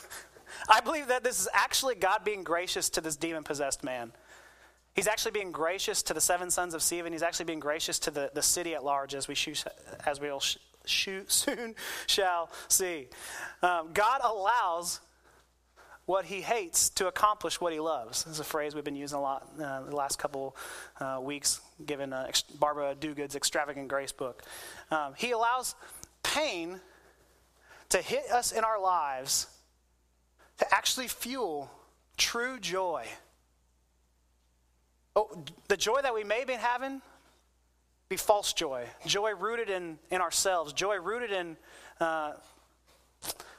I 0.69 0.81
believe 0.81 1.07
that 1.07 1.23
this 1.23 1.39
is 1.39 1.49
actually 1.51 1.95
God 1.95 2.23
being 2.23 2.43
gracious 2.43 2.91
to 2.91 3.01
this 3.01 3.15
demon 3.15 3.43
possessed 3.43 3.83
man. 3.83 4.11
He's 4.93 5.07
actually 5.07 5.31
being 5.31 5.51
gracious 5.51 6.03
to 6.03 6.13
the 6.13 6.21
seven 6.21 6.51
sons 6.51 6.75
of 6.75 6.83
and 6.91 7.11
he's 7.11 7.23
actually 7.23 7.45
being 7.45 7.59
gracious 7.59 7.97
to 7.99 8.11
the, 8.11 8.29
the 8.35 8.43
city 8.43 8.75
at 8.75 8.83
large, 8.83 9.15
as 9.15 9.27
we, 9.27 9.33
shoot, 9.33 9.63
as 10.05 10.19
we 10.19 10.29
will 10.29 10.41
sh- 10.41 10.57
soon 10.85 11.75
shall 12.07 12.49
see. 12.67 13.07
Um, 13.61 13.89
God 13.93 14.21
allows 14.23 15.01
what 16.09 16.25
he 16.25 16.41
hates 16.41 16.89
to 16.89 17.07
accomplish 17.07 17.61
what 17.61 17.71
he 17.71 17.79
loves. 17.79 18.23
This 18.23 18.33
is 18.33 18.39
a 18.39 18.43
phrase 18.43 18.73
we've 18.73 18.83
been 18.83 18.95
using 18.95 19.19
a 19.19 19.21
lot 19.21 19.47
uh, 19.61 19.83
the 19.83 19.95
last 19.95 20.17
couple 20.17 20.55
uh, 20.99 21.19
weeks, 21.21 21.61
given 21.85 22.13
uh, 22.13 22.31
Barbara 22.59 22.95
Duguid's 22.99 23.35
Extravagant 23.35 23.87
Grace 23.89 24.11
book. 24.11 24.41
Um, 24.89 25.13
he 25.15 25.31
allows 25.31 25.75
pain 26.23 26.81
to 27.89 27.99
hit 27.99 28.23
us 28.31 28.51
in 28.51 28.63
our 28.63 28.81
lives 28.81 29.47
to 30.57 30.73
actually 30.73 31.07
fuel 31.07 31.69
true 32.17 32.59
joy. 32.59 33.05
Oh, 35.15 35.43
the 35.67 35.77
joy 35.77 36.01
that 36.01 36.13
we 36.13 36.23
may 36.23 36.43
be 36.43 36.53
having 36.53 37.03
be 38.09 38.17
false 38.17 38.53
joy, 38.53 38.85
joy 39.05 39.33
rooted 39.35 39.69
in, 39.69 39.99
in 40.09 40.19
ourselves, 40.19 40.73
joy 40.73 40.97
rooted 40.97 41.31
in 41.31 41.55
uh, 41.99 42.33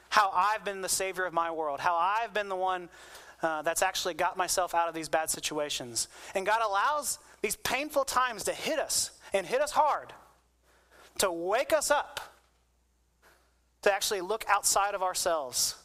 how 0.09 0.29
I've 0.33 0.65
been 0.65 0.81
the 0.81 0.89
savior 0.89 1.25
of 1.25 1.33
my 1.33 1.51
world, 1.51 1.79
how 1.79 1.95
I've 1.95 2.33
been 2.33 2.49
the 2.49 2.55
one 2.55 2.89
uh, 3.41 3.61
that's 3.61 3.81
actually 3.81 4.13
got 4.13 4.37
myself 4.37 4.75
out 4.75 4.89
of 4.89 4.93
these 4.93 5.09
bad 5.09 5.29
situations. 5.29 6.09
And 6.35 6.45
God 6.45 6.61
allows 6.61 7.17
these 7.41 7.55
painful 7.55 8.03
times 8.03 8.43
to 8.43 8.51
hit 8.51 8.77
us 8.77 9.11
and 9.33 9.47
hit 9.47 9.61
us 9.61 9.71
hard, 9.71 10.13
to 11.19 11.31
wake 11.31 11.71
us 11.71 11.89
up, 11.89 12.19
to 13.83 13.93
actually 13.93 14.21
look 14.21 14.45
outside 14.47 14.93
of 14.93 15.01
ourselves 15.01 15.75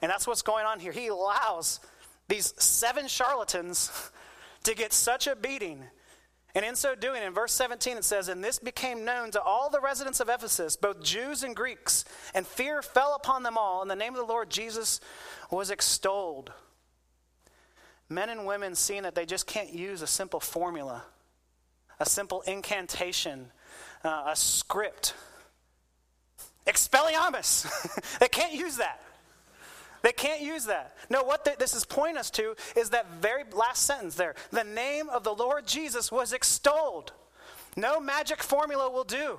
And 0.00 0.10
that's 0.10 0.26
what's 0.26 0.42
going 0.42 0.64
on 0.64 0.80
here. 0.80 0.92
He 0.92 1.08
allows 1.08 1.80
these 2.28 2.54
seven 2.62 3.08
charlatans 3.08 3.90
to 4.64 4.74
get 4.74 4.92
such 4.92 5.26
a 5.26 5.34
beating. 5.34 5.82
And 6.54 6.64
in 6.64 6.76
so 6.76 6.94
doing, 6.94 7.22
in 7.22 7.34
verse 7.34 7.52
17, 7.52 7.98
it 7.98 8.04
says, 8.04 8.28
And 8.28 8.42
this 8.42 8.58
became 8.58 9.04
known 9.04 9.30
to 9.32 9.42
all 9.42 9.68
the 9.68 9.80
residents 9.80 10.20
of 10.20 10.28
Ephesus, 10.28 10.76
both 10.76 11.02
Jews 11.02 11.42
and 11.42 11.54
Greeks, 11.54 12.04
and 12.34 12.46
fear 12.46 12.80
fell 12.80 13.14
upon 13.14 13.42
them 13.42 13.58
all, 13.58 13.82
and 13.82 13.90
the 13.90 13.96
name 13.96 14.14
of 14.14 14.18
the 14.18 14.32
Lord 14.32 14.48
Jesus 14.48 15.00
was 15.50 15.70
extolled. 15.70 16.52
Men 18.08 18.30
and 18.30 18.46
women 18.46 18.74
seeing 18.74 19.02
that 19.02 19.14
they 19.14 19.26
just 19.26 19.46
can't 19.46 19.72
use 19.72 20.00
a 20.00 20.06
simple 20.06 20.40
formula, 20.40 21.04
a 22.00 22.06
simple 22.06 22.40
incantation, 22.42 23.52
uh, 24.02 24.24
a 24.28 24.36
script. 24.36 25.14
Expelliarmus! 26.66 28.18
they 28.20 28.28
can't 28.28 28.54
use 28.54 28.78
that. 28.78 29.02
They 30.08 30.12
can't 30.12 30.40
use 30.40 30.64
that. 30.64 30.96
No, 31.10 31.22
what 31.22 31.46
this 31.58 31.74
is 31.74 31.84
pointing 31.84 32.16
us 32.16 32.30
to 32.30 32.56
is 32.74 32.88
that 32.90 33.20
very 33.20 33.44
last 33.52 33.82
sentence 33.82 34.14
there. 34.14 34.36
The 34.50 34.64
name 34.64 35.10
of 35.10 35.22
the 35.22 35.34
Lord 35.34 35.66
Jesus 35.66 36.10
was 36.10 36.32
extolled. 36.32 37.12
No 37.76 38.00
magic 38.00 38.42
formula 38.42 38.88
will 38.88 39.04
do. 39.04 39.38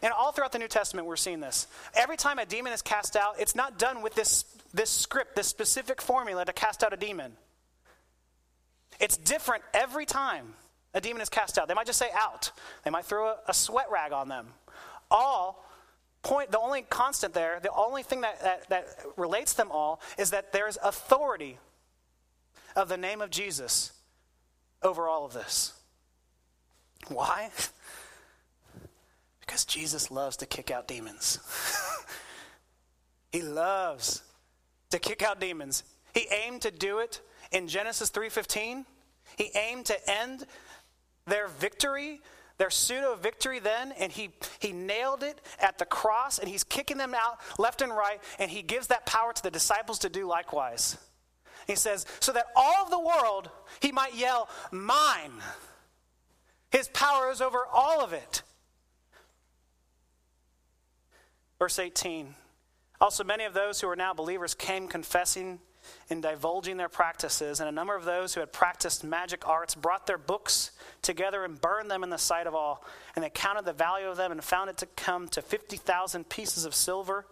And 0.00 0.12
all 0.12 0.30
throughout 0.30 0.52
the 0.52 0.60
New 0.60 0.68
Testament, 0.68 1.08
we're 1.08 1.16
seeing 1.16 1.40
this. 1.40 1.66
Every 1.94 2.16
time 2.16 2.38
a 2.38 2.46
demon 2.46 2.72
is 2.72 2.82
cast 2.82 3.16
out, 3.16 3.40
it's 3.40 3.56
not 3.56 3.80
done 3.80 4.00
with 4.00 4.14
this, 4.14 4.44
this 4.72 4.90
script, 4.90 5.34
this 5.34 5.48
specific 5.48 6.00
formula 6.00 6.44
to 6.44 6.52
cast 6.52 6.84
out 6.84 6.92
a 6.92 6.96
demon. 6.96 7.32
It's 9.00 9.16
different 9.16 9.64
every 9.74 10.06
time 10.06 10.54
a 10.94 11.00
demon 11.00 11.20
is 11.20 11.28
cast 11.28 11.58
out. 11.58 11.66
They 11.66 11.74
might 11.74 11.86
just 11.86 11.98
say 11.98 12.10
out, 12.14 12.52
they 12.84 12.90
might 12.90 13.06
throw 13.06 13.30
a, 13.30 13.36
a 13.48 13.54
sweat 13.54 13.86
rag 13.90 14.12
on 14.12 14.28
them. 14.28 14.50
All 15.10 15.68
point, 16.22 16.50
the 16.50 16.58
only 16.58 16.82
constant 16.82 17.34
there, 17.34 17.60
the 17.60 17.72
only 17.72 18.02
thing 18.02 18.20
that, 18.22 18.40
that, 18.42 18.68
that 18.68 18.86
relates 19.16 19.52
them 19.54 19.70
all 19.70 20.00
is 20.18 20.30
that 20.30 20.52
there's 20.52 20.78
authority 20.82 21.58
of 22.76 22.88
the 22.88 22.96
name 22.96 23.20
of 23.20 23.30
Jesus 23.30 23.92
over 24.82 25.08
all 25.08 25.24
of 25.24 25.32
this. 25.32 25.72
Why? 27.08 27.50
Because 29.40 29.64
Jesus 29.64 30.10
loves 30.10 30.36
to 30.38 30.46
kick 30.46 30.70
out 30.70 30.86
demons. 30.86 31.38
he 33.32 33.42
loves 33.42 34.22
to 34.90 34.98
kick 34.98 35.22
out 35.22 35.40
demons. 35.40 35.84
He 36.12 36.26
aimed 36.30 36.62
to 36.62 36.70
do 36.70 36.98
it 36.98 37.20
in 37.50 37.68
Genesis 37.68 38.10
3:15. 38.10 38.84
He 39.36 39.50
aimed 39.54 39.86
to 39.86 40.10
end 40.10 40.46
their 41.26 41.48
victory 41.48 42.20
their 42.58 42.70
pseudo 42.70 43.14
victory 43.14 43.60
then, 43.60 43.92
and 43.92 44.12
he, 44.12 44.30
he 44.58 44.72
nailed 44.72 45.22
it 45.22 45.40
at 45.60 45.78
the 45.78 45.84
cross, 45.84 46.38
and 46.38 46.48
he's 46.48 46.64
kicking 46.64 46.98
them 46.98 47.14
out 47.14 47.38
left 47.58 47.80
and 47.82 47.92
right, 47.92 48.20
and 48.38 48.50
he 48.50 48.62
gives 48.62 48.88
that 48.88 49.06
power 49.06 49.32
to 49.32 49.42
the 49.42 49.50
disciples 49.50 50.00
to 50.00 50.08
do 50.08 50.26
likewise. 50.26 50.98
He 51.66 51.76
says, 51.76 52.04
so 52.20 52.32
that 52.32 52.46
all 52.56 52.84
of 52.84 52.90
the 52.90 52.98
world, 52.98 53.50
he 53.80 53.92
might 53.92 54.14
yell, 54.14 54.48
Mine. 54.72 55.32
His 56.70 56.88
power 56.88 57.30
is 57.30 57.40
over 57.40 57.60
all 57.72 58.02
of 58.02 58.12
it. 58.12 58.42
Verse 61.58 61.78
18. 61.78 62.34
Also, 63.00 63.24
many 63.24 63.44
of 63.44 63.54
those 63.54 63.80
who 63.80 63.88
are 63.88 63.96
now 63.96 64.12
believers 64.12 64.54
came 64.54 64.88
confessing 64.88 65.60
and 66.10 66.22
divulging 66.22 66.76
their 66.76 66.88
practices, 66.88 67.60
and 67.60 67.68
a 67.68 67.72
number 67.72 67.94
of 67.94 68.04
those 68.04 68.34
who 68.34 68.40
had 68.40 68.52
practiced 68.52 69.04
magic 69.04 69.46
arts 69.46 69.74
brought 69.74 70.06
their 70.06 70.18
books 70.18 70.70
together 71.02 71.44
and 71.44 71.60
burned 71.60 71.90
them 71.90 72.02
in 72.02 72.10
the 72.10 72.18
sight 72.18 72.46
of 72.46 72.54
all. 72.54 72.84
And 73.14 73.24
they 73.24 73.30
counted 73.30 73.64
the 73.64 73.72
value 73.72 74.08
of 74.08 74.16
them 74.16 74.32
and 74.32 74.42
found 74.42 74.70
it 74.70 74.76
to 74.78 74.86
come 74.86 75.28
to 75.28 75.42
50,000 75.42 76.28
pieces 76.28 76.64
of 76.64 76.74
silver. 76.74 77.26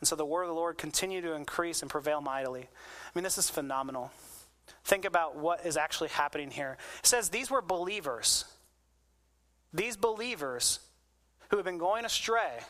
And 0.00 0.08
so 0.08 0.16
the 0.16 0.24
word 0.24 0.42
of 0.42 0.48
the 0.48 0.54
Lord 0.54 0.78
continued 0.78 1.22
to 1.22 1.34
increase 1.34 1.82
and 1.82 1.90
prevail 1.90 2.20
mightily. 2.20 2.62
I 2.62 3.10
mean, 3.14 3.24
this 3.24 3.38
is 3.38 3.50
phenomenal. 3.50 4.10
Think 4.84 5.04
about 5.04 5.36
what 5.36 5.66
is 5.66 5.76
actually 5.76 6.08
happening 6.08 6.50
here. 6.50 6.76
It 7.00 7.06
says 7.06 7.28
these 7.28 7.50
were 7.50 7.62
believers. 7.62 8.44
These 9.72 9.96
believers 9.96 10.80
who 11.50 11.56
had 11.56 11.64
been 11.64 11.78
going 11.78 12.04
astray 12.04 12.60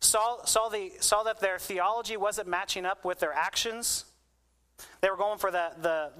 saw, 0.00 0.44
saw, 0.44 0.68
the, 0.68 0.92
saw 1.00 1.22
that 1.24 1.40
their 1.40 1.58
theology 1.58 2.16
wasn't 2.16 2.48
matching 2.48 2.84
up 2.84 3.04
with 3.04 3.20
their 3.20 3.32
actions. 3.32 4.04
They 5.00 5.10
were 5.10 5.16
going 5.16 5.38
for 5.38 5.50
the, 5.50 5.72
the 5.80 6.10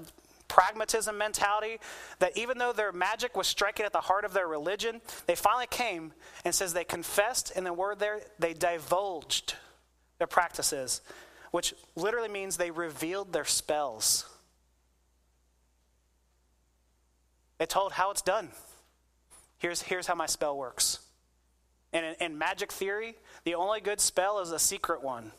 pragmatism 0.47 1.17
mentality 1.17 1.79
that 2.19 2.37
even 2.37 2.57
though 2.57 2.73
their 2.73 2.91
magic 2.91 3.37
was 3.37 3.47
striking 3.47 3.85
at 3.85 3.93
the 3.93 4.01
heart 4.01 4.25
of 4.25 4.33
their 4.33 4.47
religion, 4.47 4.99
they 5.27 5.35
finally 5.35 5.67
came 5.67 6.11
and 6.43 6.53
says 6.53 6.73
they 6.73 6.83
confessed, 6.83 7.53
and 7.55 7.65
the 7.65 7.73
word 7.73 7.99
there, 7.99 8.21
they 8.39 8.53
divulged 8.53 9.55
their 10.17 10.27
practices, 10.27 11.01
which 11.51 11.73
literally 11.95 12.29
means 12.29 12.57
they 12.57 12.71
revealed 12.71 13.31
their 13.31 13.45
spells. 13.45 14.25
They 17.59 17.65
told 17.65 17.93
how 17.93 18.11
it's 18.11 18.21
done. 18.21 18.49
Here's, 19.57 19.81
here's 19.81 20.07
how 20.07 20.15
my 20.15 20.25
spell 20.25 20.57
works. 20.57 20.99
And 21.91 22.05
in, 22.05 22.15
in 22.31 22.37
magic 22.37 22.71
theory, 22.71 23.15
the 23.49 23.55
only 23.55 23.81
good 23.81 23.99
spell 23.99 24.41
is 24.41 24.51
a 24.51 24.59
secret 24.59 25.01
one. 25.01 25.31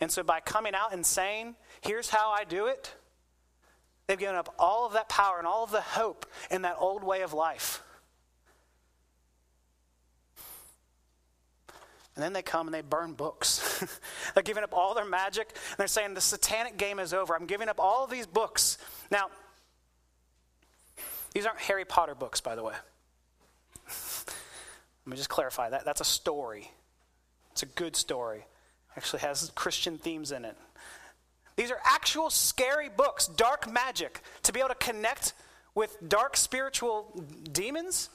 And 0.00 0.10
so 0.10 0.22
by 0.22 0.40
coming 0.40 0.74
out 0.74 0.94
and 0.94 1.04
saying, 1.04 1.56
here's 1.82 2.08
how 2.08 2.30
I 2.30 2.44
do 2.44 2.68
it, 2.68 2.94
they've 4.06 4.18
given 4.18 4.34
up 4.34 4.54
all 4.58 4.86
of 4.86 4.94
that 4.94 5.10
power 5.10 5.36
and 5.36 5.46
all 5.46 5.62
of 5.62 5.70
the 5.70 5.82
hope 5.82 6.24
in 6.50 6.62
that 6.62 6.76
old 6.78 7.04
way 7.04 7.20
of 7.20 7.34
life. 7.34 7.82
And 12.14 12.24
then 12.24 12.32
they 12.32 12.40
come 12.40 12.66
and 12.66 12.72
they 12.72 12.80
burn 12.80 13.12
books. 13.12 13.84
they're 14.34 14.42
giving 14.42 14.64
up 14.64 14.72
all 14.72 14.94
their 14.94 15.04
magic. 15.04 15.50
And 15.50 15.76
they're 15.76 15.86
saying, 15.86 16.14
the 16.14 16.22
satanic 16.22 16.78
game 16.78 16.98
is 16.98 17.12
over. 17.12 17.36
I'm 17.36 17.44
giving 17.44 17.68
up 17.68 17.78
all 17.78 18.04
of 18.04 18.10
these 18.10 18.26
books. 18.26 18.78
Now, 19.10 19.26
these 21.34 21.44
aren't 21.44 21.60
Harry 21.60 21.84
Potter 21.84 22.14
books, 22.14 22.40
by 22.40 22.54
the 22.54 22.62
way. 22.64 22.74
Let 23.86 24.34
me 25.04 25.16
just 25.18 25.28
clarify 25.28 25.68
that. 25.68 25.84
That's 25.84 26.00
a 26.00 26.06
story. 26.06 26.70
It's 27.58 27.64
a 27.64 27.66
good 27.74 27.96
story. 27.96 28.46
Actually 28.96 29.18
has 29.22 29.50
Christian 29.56 29.98
themes 29.98 30.30
in 30.30 30.44
it. 30.44 30.56
These 31.56 31.72
are 31.72 31.80
actual 31.84 32.30
scary 32.30 32.88
books, 32.88 33.26
dark 33.26 33.68
magic, 33.68 34.22
to 34.44 34.52
be 34.52 34.60
able 34.60 34.68
to 34.68 34.76
connect 34.76 35.32
with 35.74 35.96
dark 36.08 36.36
spiritual 36.36 37.20
demons, 37.50 38.10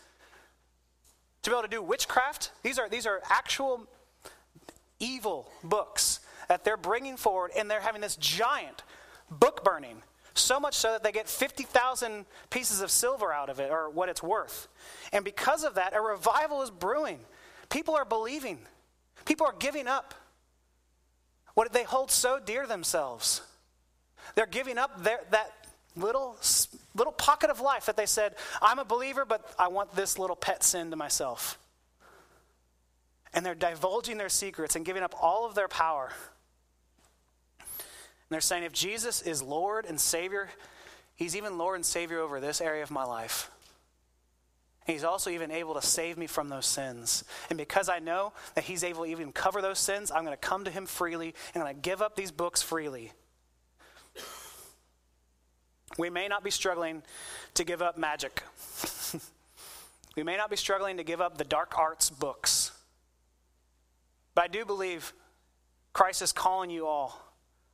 to 1.42 1.50
be 1.50 1.54
able 1.54 1.64
to 1.64 1.68
do 1.68 1.82
witchcraft. 1.82 2.52
These 2.64 2.80
are, 2.80 2.88
these 2.88 3.06
are 3.06 3.22
actual 3.30 3.86
evil 5.02 5.52
books 5.62 6.22
that 6.48 6.64
they're 6.64 6.78
bringing 6.78 7.18
forward, 7.18 7.52
and 7.54 7.70
they're 7.70 7.82
having 7.82 8.00
this 8.00 8.16
giant 8.16 8.84
book 9.30 9.66
burning 9.66 10.04
so 10.36 10.58
much 10.58 10.76
so 10.76 10.94
that 10.94 11.04
they 11.04 11.12
get 11.12 11.28
50,000 11.28 12.26
pieces 12.50 12.80
of 12.80 12.90
silver 12.90 13.34
out 13.34 13.50
of 13.50 13.60
it, 13.60 13.72
or 13.72 13.90
what 13.90 14.08
it's 14.08 14.24
worth. 14.24 14.70
And 15.12 15.26
because 15.26 15.66
of 15.66 15.76
that, 15.76 15.94
a 15.94 16.00
revival 16.00 16.62
is 16.62 16.70
brewing. 16.70 17.20
People 17.70 17.96
are 17.96 18.06
believing, 18.06 18.60
people 19.26 19.46
are 19.48 19.56
giving 19.58 19.88
up 19.88 20.14
what 21.54 21.72
they 21.74 21.84
hold 21.84 22.12
so 22.12 22.40
dear 22.44 22.66
themselves. 22.68 23.42
They're 24.36 24.46
giving 24.46 24.78
up 24.78 25.04
their, 25.04 25.20
that 25.32 25.52
little, 25.96 26.38
little 26.96 27.14
pocket 27.14 27.50
of 27.50 27.60
life 27.60 27.86
that 27.86 27.98
they 27.98 28.06
said, 28.06 28.36
I'm 28.62 28.80
a 28.80 28.86
believer, 28.86 29.26
but 29.26 29.54
I 29.60 29.68
want 29.68 29.96
this 29.96 30.18
little 30.18 30.36
pet 30.36 30.64
sin 30.64 30.92
to 30.92 30.96
myself. 30.96 31.60
And 33.34 33.46
they're 33.46 33.56
divulging 33.56 34.18
their 34.18 34.30
secrets 34.30 34.76
and 34.76 34.86
giving 34.86 35.04
up 35.04 35.16
all 35.20 35.46
of 35.46 35.56
their 35.56 35.68
power 35.68 36.12
And 37.60 38.36
they're 38.36 38.42
saying 38.42 38.64
if 38.64 38.74
Jesus 38.74 39.22
is 39.22 39.42
Lord 39.42 39.86
and 39.86 40.00
Savior, 40.00 40.50
He's 41.16 41.36
even 41.36 41.58
Lord 41.58 41.76
and 41.76 41.86
Savior 41.86 42.20
over 42.20 42.40
this 42.40 42.62
area 42.62 42.84
of 42.84 42.90
my 42.90 43.04
life. 43.04 43.52
He's 44.86 45.04
also 45.04 45.30
even 45.30 45.52
able 45.52 45.76
to 45.76 45.82
save 45.82 46.18
me 46.18 46.28
from 46.28 46.50
those 46.50 46.66
sins. 46.66 47.24
And 47.50 47.58
because 47.58 47.90
I 47.90 48.00
know 48.00 48.34
that 48.56 48.66
He's 48.66 48.84
able 48.84 49.06
to 49.06 49.10
even 49.10 49.32
cover 49.32 49.62
those 49.62 49.80
sins, 49.80 50.12
I'm 50.12 50.26
going 50.26 50.34
to 50.34 50.38
come 50.38 50.66
to 50.66 50.72
Him 50.72 50.86
freely 50.86 51.34
and 51.54 51.64
I'm 51.64 51.70
going 51.70 51.76
to 51.76 51.82
give 51.82 52.02
up 52.02 52.16
these 52.16 52.32
books 52.32 52.62
freely. 52.62 53.12
We 55.98 56.10
may 56.10 56.28
not 56.28 56.44
be 56.44 56.50
struggling 56.50 57.04
to 57.54 57.64
give 57.64 57.82
up 57.82 57.98
magic. 57.98 58.44
we 60.16 60.24
may 60.24 60.38
not 60.38 60.50
be 60.50 60.56
struggling 60.56 60.98
to 60.98 61.04
give 61.04 61.22
up 61.22 61.38
the 61.38 61.44
dark 61.44 61.78
arts 61.78 62.10
books. 62.10 62.72
But 64.34 64.46
I 64.46 64.48
do 64.48 64.66
believe 64.66 65.14
Christ 65.94 66.22
is 66.24 66.32
calling 66.32 66.70
you 66.70 66.88
all 66.88 67.20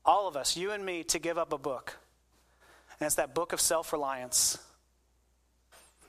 all 0.05 0.27
of 0.27 0.35
us, 0.35 0.57
you 0.57 0.71
and 0.71 0.83
me, 0.83 1.03
to 1.03 1.19
give 1.19 1.37
up 1.37 1.53
a 1.53 1.57
book. 1.57 1.97
And 2.99 3.05
it's 3.05 3.15
that 3.15 3.35
book 3.35 3.53
of 3.53 3.61
self 3.61 3.93
reliance. 3.93 4.57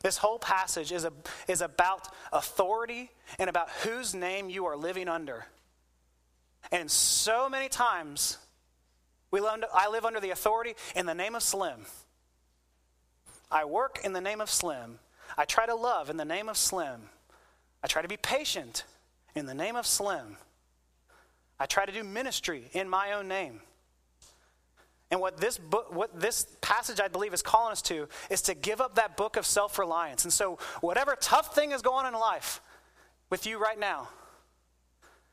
This 0.03 0.17
whole 0.17 0.39
passage 0.39 0.93
is, 0.93 1.05
a, 1.05 1.13
is 1.47 1.61
about 1.61 2.09
authority 2.33 3.11
and 3.39 3.51
about 3.51 3.71
whose 3.85 4.15
name 4.15 4.49
you 4.49 4.65
are 4.67 4.77
living 4.77 5.09
under. 5.09 5.47
And 6.73 6.91
so 6.91 7.49
many 7.49 7.69
times, 7.69 8.39
we 9.31 9.41
learn, 9.41 9.65
I 9.75 9.89
live 9.89 10.05
under 10.05 10.21
the 10.21 10.31
authority 10.31 10.75
in 10.97 11.07
the 11.07 11.15
name 11.15 11.35
of 11.35 11.43
Slim. 11.43 11.87
I 13.51 13.65
work 13.65 14.01
in 14.05 14.13
the 14.13 14.21
name 14.21 14.41
of 14.41 14.51
Slim. 14.51 14.99
I 15.37 15.45
try 15.45 15.67
to 15.67 15.75
love 15.75 16.09
in 16.09 16.17
the 16.17 16.25
name 16.25 16.49
of 16.49 16.57
Slim. 16.57 17.03
I 17.83 17.87
try 17.87 18.03
to 18.03 18.09
be 18.09 18.17
patient 18.17 18.85
in 19.35 19.47
the 19.47 19.55
name 19.55 19.77
of 19.77 19.87
Slim. 19.87 20.37
I 21.59 21.67
try 21.67 21.85
to 21.85 21.93
do 21.93 22.05
ministry 22.05 22.71
in 22.73 22.89
my 22.89 23.13
own 23.13 23.29
name. 23.29 23.61
And 25.11 25.21
what 25.21 25.39
this 25.39 25.59
book, 25.59 25.93
what 25.93 26.21
this 26.21 26.47
passage 26.61 27.01
I 27.01 27.09
believe 27.09 27.35
is 27.35 27.43
calling 27.43 27.73
us 27.73 27.83
to 27.83 28.09
is 28.31 28.43
to 28.43 28.55
give 28.55 28.81
up 28.81 28.95
that 28.95 29.17
book 29.17 29.37
of 29.37 29.45
self-reliance. 29.45 30.25
And 30.25 30.33
so 30.33 30.59
whatever 30.81 31.17
tough 31.21 31.55
thing 31.55 31.73
is 31.73 31.83
going 31.83 32.07
on 32.07 32.15
in 32.15 32.21
life 32.21 32.61
with 33.29 33.45
you 33.45 33.59
right 33.59 33.79
now, 33.79 34.09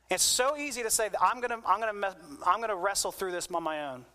it's 0.10 0.24
so 0.24 0.58
easy 0.58 0.82
to 0.82 0.90
say 0.90 1.10
that 1.10 1.22
I'm 1.22 1.42
going 1.42 1.62
to 1.62 1.68
I'm 1.68 1.80
going 1.80 2.02
to 2.02 2.16
I'm 2.46 2.58
going 2.58 2.70
to 2.70 2.76
wrestle 2.76 3.12
through 3.12 3.34
this 3.34 3.48
on 3.54 3.62
my 3.62 3.92
own. 3.92 4.06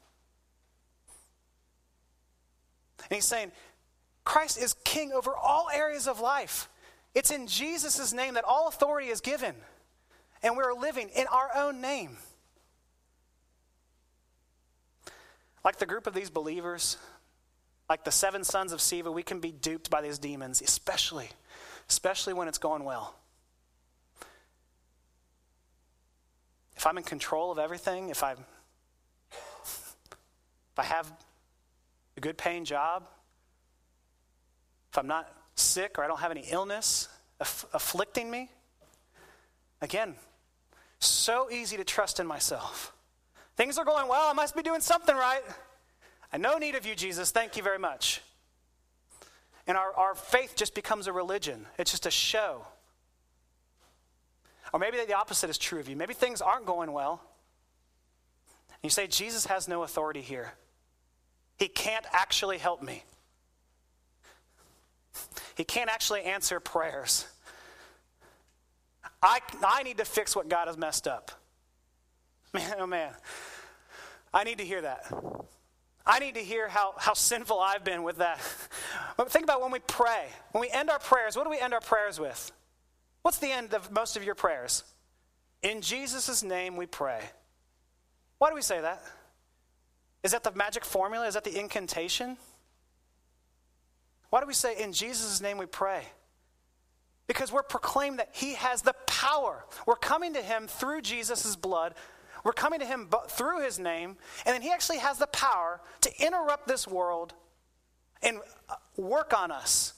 And 3.09 3.17
he's 3.17 3.25
saying 3.25 3.53
Christ 4.25 4.59
is 4.61 4.75
king 4.85 5.13
over 5.13 5.33
all 5.35 5.69
areas 5.73 6.09
of 6.09 6.19
life. 6.21 6.69
It's 7.15 7.31
in 7.31 7.47
Jesus' 7.47 8.13
name 8.13 8.35
that 8.35 8.45
all 8.45 8.69
authority 8.69 9.09
is 9.09 9.21
given. 9.21 9.55
And 10.43 10.57
we're 10.57 10.73
living 10.73 11.09
in 11.15 11.27
our 11.29 11.51
own 11.55 11.81
name. 11.81 12.17
Like 15.65 15.79
the 15.79 15.87
group 15.87 16.07
of 16.07 16.15
these 16.15 16.31
believers, 16.31 16.97
like 17.89 18.05
the 18.05 18.11
seven 18.11 18.45
sons 18.45 18.73
of 18.73 18.81
Sceva, 18.81 19.13
we 19.13 19.23
can 19.23 19.41
be 19.41 19.53
duped 19.53 19.91
by 19.91 20.01
these 20.03 20.19
demons, 20.19 20.61
especially, 20.61 21.29
especially 21.89 22.33
when 22.33 22.49
it's 22.49 22.59
going 22.59 22.85
well. 22.85 23.15
If 26.77 26.87
I'm 26.87 26.99
in 26.99 27.05
control 27.05 27.53
of 27.53 27.59
everything, 27.59 28.09
if 28.09 28.23
I'm 28.23 28.39
if 29.31 30.79
I 30.79 30.85
have 30.85 31.13
a 32.17 32.21
good 32.21 32.39
paying 32.39 32.65
job, 32.65 33.05
if 34.91 34.99
I'm 34.99 35.07
not 35.07 35.31
sick 35.55 35.99
or 35.99 36.05
I 36.05 36.07
don't 36.07 36.21
have 36.21 36.31
any 36.31 36.47
illness 36.51 37.09
aff- 37.41 37.67
afflicting 37.75 38.31
me, 38.31 38.49
again, 39.83 40.15
so 40.99 41.51
easy 41.51 41.77
to 41.77 41.85
trust 41.85 42.21
in 42.21 42.27
myself. 42.27 42.95
Things 43.57 43.79
are 43.79 43.85
going 43.85 44.09
well. 44.09 44.29
I 44.29 44.33
must 44.33 44.57
be 44.57 44.63
doing 44.63 44.81
something 44.81 45.15
right. 45.15 45.43
I 46.33 46.39
no 46.39 46.59
need 46.59 46.75
of 46.75 46.87
you, 46.87 46.95
Jesus. 46.95 47.31
Thank 47.31 47.57
you 47.57 47.63
very 47.63 47.79
much. 47.79 48.23
And 49.67 49.77
our, 49.77 49.93
our 49.95 50.15
faith 50.15 50.55
just 50.57 50.75
becomes 50.75 51.07
a 51.07 51.13
religion, 51.13 51.67
it's 51.79 51.91
just 51.91 52.07
a 52.07 52.11
show. 52.11 52.67
Or 54.73 54.81
maybe 54.81 54.97
the 55.07 55.15
opposite 55.15 55.51
is 55.51 55.59
true 55.59 55.81
of 55.81 55.89
you. 55.89 55.97
Maybe 55.97 56.15
things 56.15 56.41
aren't 56.41 56.65
going 56.65 56.93
well. 56.93 57.21
And 58.71 58.85
you 58.85 58.91
say, 58.91 59.07
Jesus 59.07 59.47
has 59.47 59.69
no 59.69 59.83
authority 59.83 60.23
here. 60.23 60.55
He 61.59 61.69
can't 61.69 62.07
actually 62.11 62.57
help 62.57 62.83
me. 62.83 63.05
He 65.57 65.65
can't 65.65 65.91
actually 65.91 66.23
answer 66.23 66.59
prayers. 66.59 67.27
I, 69.23 69.41
I 69.63 69.83
need 69.83 69.99
to 69.99 70.07
fix 70.07 70.35
what 70.35 70.49
God 70.49 70.69
has 70.69 70.79
messed 70.79 71.07
up. 71.07 71.31
Man, 72.55 72.75
oh 72.79 72.87
man. 72.87 73.13
I 74.35 74.45
need 74.45 74.59
to 74.59 74.65
hear 74.65 74.83
that. 74.83 75.13
I 76.05 76.19
need 76.19 76.35
to 76.35 76.41
hear 76.41 76.69
how, 76.69 76.95
how 76.99 77.15
sinful 77.15 77.61
I've 77.61 77.85
been 77.85 78.03
with 78.03 78.17
that. 78.17 78.41
But 79.17 79.31
think 79.31 79.45
about 79.45 79.63
when 79.63 79.71
we 79.71 79.79
pray. 79.79 80.27
When 80.53 80.61
we 80.61 80.71
end 80.71 80.91
our 80.91 80.99
prayers, 80.99 81.37
what 81.37 81.45
do 81.45 81.51
we 81.51 81.61
end 81.61 81.75
our 81.75 81.81
prayers 81.81 82.19
with? 82.19 82.51
What's 83.23 83.39
the 83.39 83.51
end 83.51 83.73
of 83.73 83.91
most 83.91 84.17
of 84.17 84.25
your 84.25 84.35
prayers? 84.35 84.85
In 85.63 85.81
Jesus' 85.81 86.43
name 86.43 86.77
we 86.77 86.87
pray. 86.87 87.21
Why 88.39 88.49
do 88.49 88.57
we 88.57 88.63
say 88.63 88.81
that? 88.81 89.03
Is 90.25 90.33
that 90.33 90.43
the 90.43 90.53
magic 90.53 90.85
formula? 90.85 91.27
Is 91.27 91.35
that 91.35 91.45
the 91.45 91.59
incantation? 91.59 92.37
Why 94.31 94.41
do 94.41 94.47
we 94.47 94.55
say, 94.55 94.83
in 94.83 94.93
Jesus' 94.93 95.41
name 95.41 95.59
we 95.59 95.67
pray? 95.67 96.03
Because 97.29 97.53
we're 97.53 97.63
proclaimed 97.63 98.19
that 98.19 98.31
He 98.33 98.55
has 98.55 98.83
the 98.83 98.95
power. 99.07 99.65
We're 99.87 99.95
coming 99.95 100.35
to 100.35 100.43
Him 100.43 100.67
through 100.67 101.03
Jesus' 101.03 101.55
blood. 101.55 101.95
We're 102.45 102.53
coming 102.53 102.81
to 102.81 102.87
Him 102.87 103.09
through 103.29 103.65
His 103.65 103.79
name. 103.79 104.17
And 104.45 104.55
then 104.55 104.63
He 104.63 104.71
actually 104.71 104.99
has 104.99 105.19
the 105.19 105.27
power 105.29 105.81
to 106.01 106.25
interrupt 106.25 106.67
this 106.67 106.87
world 106.89 107.35
and 108.23 108.39
uh, 108.69 108.75
work 108.97 109.37
on 109.37 109.51
us. 109.51 109.95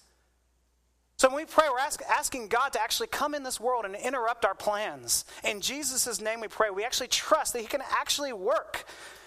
So 1.16 1.28
when 1.28 1.36
we 1.36 1.44
pray, 1.44 1.66
we're 1.70 1.78
ask, 1.78 2.02
asking 2.10 2.48
God 2.48 2.72
to 2.72 2.82
actually 2.82 3.06
come 3.06 3.34
in 3.34 3.44
this 3.44 3.60
world 3.60 3.84
and 3.84 3.94
interrupt 3.94 4.44
our 4.44 4.54
plans. 4.54 5.24
In 5.44 5.60
Jesus' 5.60 6.20
name 6.20 6.40
we 6.40 6.48
pray. 6.48 6.70
We 6.70 6.84
actually 6.84 7.08
trust 7.08 7.52
that 7.52 7.60
He 7.60 7.66
can 7.66 7.82
actually 7.82 8.32
work. 8.32 8.84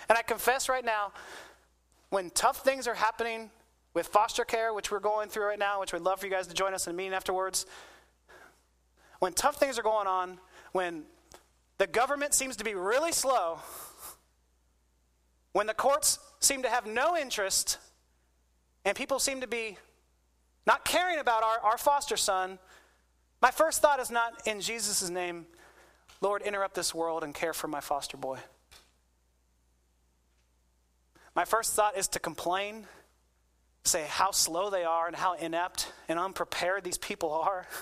And 0.09 0.17
I 0.17 0.21
confess 0.21 0.69
right 0.69 0.85
now, 0.85 1.11
when 2.09 2.29
tough 2.29 2.63
things 2.63 2.87
are 2.87 2.93
happening 2.93 3.49
with 3.93 4.07
foster 4.07 4.45
care, 4.45 4.73
which 4.73 4.91
we're 4.91 4.99
going 4.99 5.29
through 5.29 5.45
right 5.45 5.59
now, 5.59 5.79
which 5.79 5.91
we'd 5.91 6.01
love 6.01 6.19
for 6.19 6.27
you 6.27 6.31
guys 6.31 6.47
to 6.47 6.53
join 6.53 6.73
us 6.73 6.87
in 6.87 6.93
a 6.93 6.95
meeting 6.95 7.13
afterwards, 7.13 7.65
when 9.19 9.33
tough 9.33 9.55
things 9.55 9.79
are 9.79 9.83
going 9.83 10.07
on, 10.07 10.39
when 10.73 11.03
the 11.77 11.87
government 11.87 12.33
seems 12.33 12.55
to 12.57 12.63
be 12.63 12.73
really 12.73 13.11
slow, 13.11 13.59
when 15.53 15.67
the 15.67 15.73
courts 15.73 16.19
seem 16.39 16.63
to 16.63 16.69
have 16.69 16.85
no 16.85 17.17
interest, 17.17 17.77
and 18.85 18.95
people 18.95 19.19
seem 19.19 19.41
to 19.41 19.47
be 19.47 19.77
not 20.65 20.85
caring 20.85 21.19
about 21.19 21.43
our, 21.43 21.59
our 21.59 21.77
foster 21.77 22.17
son, 22.17 22.59
my 23.41 23.51
first 23.51 23.81
thought 23.81 23.99
is 23.99 24.11
not 24.11 24.47
in 24.47 24.61
Jesus' 24.61 25.09
name, 25.09 25.45
Lord, 26.21 26.41
interrupt 26.41 26.75
this 26.75 26.93
world 26.93 27.23
and 27.23 27.33
care 27.33 27.53
for 27.53 27.67
my 27.67 27.79
foster 27.79 28.17
boy. 28.17 28.39
My 31.35 31.45
first 31.45 31.73
thought 31.73 31.95
is 31.95 32.07
to 32.09 32.19
complain, 32.19 32.87
say 33.83 34.05
how 34.07 34.31
slow 34.31 34.71
they 34.71 34.83
are 34.83 35.05
and 35.05 35.15
how 35.15 35.33
inept 35.35 35.91
and 36.09 36.17
unprepared 36.17 36.83
these 36.83 36.97
people 36.97 37.31
are. 37.31 37.67